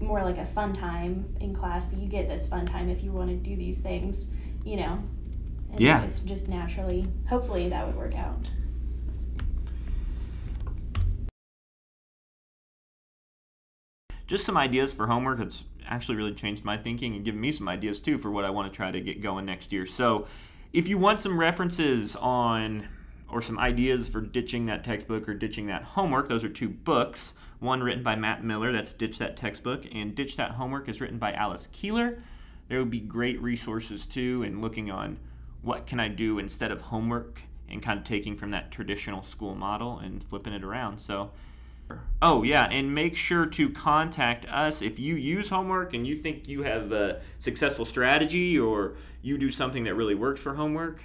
more 0.00 0.22
like 0.22 0.38
a 0.38 0.46
fun 0.46 0.72
time 0.72 1.34
in 1.40 1.54
class 1.54 1.94
you 1.94 2.06
get 2.06 2.28
this 2.28 2.46
fun 2.46 2.66
time 2.66 2.88
if 2.88 3.02
you 3.02 3.10
want 3.12 3.30
to 3.30 3.36
do 3.36 3.56
these 3.56 3.80
things 3.80 4.34
you 4.64 4.76
know 4.76 5.02
and 5.70 5.80
Yeah. 5.80 6.02
it's 6.04 6.20
just 6.20 6.48
naturally 6.48 7.06
hopefully 7.28 7.68
that 7.68 7.86
would 7.86 7.96
work 7.96 8.16
out 8.16 8.50
Just 14.26 14.44
some 14.44 14.56
ideas 14.56 14.92
for 14.92 15.06
homework. 15.06 15.38
It's 15.38 15.64
actually 15.86 16.16
really 16.16 16.34
changed 16.34 16.64
my 16.64 16.76
thinking 16.76 17.14
and 17.14 17.24
given 17.24 17.40
me 17.40 17.52
some 17.52 17.68
ideas 17.68 18.00
too 18.00 18.18
for 18.18 18.30
what 18.30 18.44
I 18.44 18.50
want 18.50 18.70
to 18.70 18.76
try 18.76 18.90
to 18.90 19.00
get 19.00 19.20
going 19.20 19.44
next 19.46 19.72
year. 19.72 19.86
So, 19.86 20.26
if 20.72 20.88
you 20.88 20.98
want 20.98 21.20
some 21.20 21.38
references 21.38 22.16
on 22.16 22.88
or 23.28 23.40
some 23.40 23.58
ideas 23.58 24.08
for 24.08 24.20
ditching 24.20 24.66
that 24.66 24.84
textbook 24.84 25.28
or 25.28 25.34
ditching 25.34 25.66
that 25.66 25.82
homework, 25.82 26.28
those 26.28 26.44
are 26.44 26.48
two 26.48 26.68
books. 26.68 27.34
One 27.58 27.82
written 27.82 28.02
by 28.02 28.16
Matt 28.16 28.44
Miller, 28.44 28.72
that's 28.72 28.92
Ditch 28.92 29.18
That 29.18 29.36
Textbook, 29.36 29.84
and 29.92 30.14
Ditch 30.14 30.36
That 30.36 30.52
Homework 30.52 30.88
is 30.88 31.00
written 31.00 31.18
by 31.18 31.32
Alice 31.32 31.68
Keeler. 31.72 32.22
There 32.68 32.78
would 32.78 32.90
be 32.90 33.00
great 33.00 33.40
resources 33.40 34.06
too 34.06 34.42
in 34.42 34.60
looking 34.60 34.90
on 34.90 35.18
what 35.62 35.86
can 35.86 35.98
I 35.98 36.08
do 36.08 36.38
instead 36.38 36.70
of 36.70 36.82
homework 36.82 37.42
and 37.68 37.82
kind 37.82 37.98
of 37.98 38.04
taking 38.04 38.36
from 38.36 38.50
that 38.50 38.70
traditional 38.70 39.22
school 39.22 39.54
model 39.54 39.98
and 39.98 40.22
flipping 40.22 40.52
it 40.52 40.62
around. 40.62 40.98
So, 40.98 41.30
Oh, 42.20 42.42
yeah, 42.42 42.66
and 42.68 42.94
make 42.94 43.16
sure 43.16 43.46
to 43.46 43.70
contact 43.70 44.44
us 44.46 44.82
if 44.82 44.98
you 44.98 45.14
use 45.14 45.50
homework 45.50 45.94
and 45.94 46.04
you 46.06 46.16
think 46.16 46.48
you 46.48 46.64
have 46.64 46.90
a 46.90 47.20
successful 47.38 47.84
strategy 47.84 48.58
or 48.58 48.96
you 49.22 49.38
do 49.38 49.50
something 49.50 49.84
that 49.84 49.94
really 49.94 50.14
works 50.14 50.40
for 50.40 50.54
homework. 50.54 51.04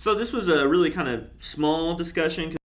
So 0.00 0.14
this 0.14 0.32
was 0.32 0.48
a 0.48 0.66
really 0.66 0.88
kind 0.88 1.08
of 1.08 1.26
small 1.40 1.94
discussion 1.94 2.56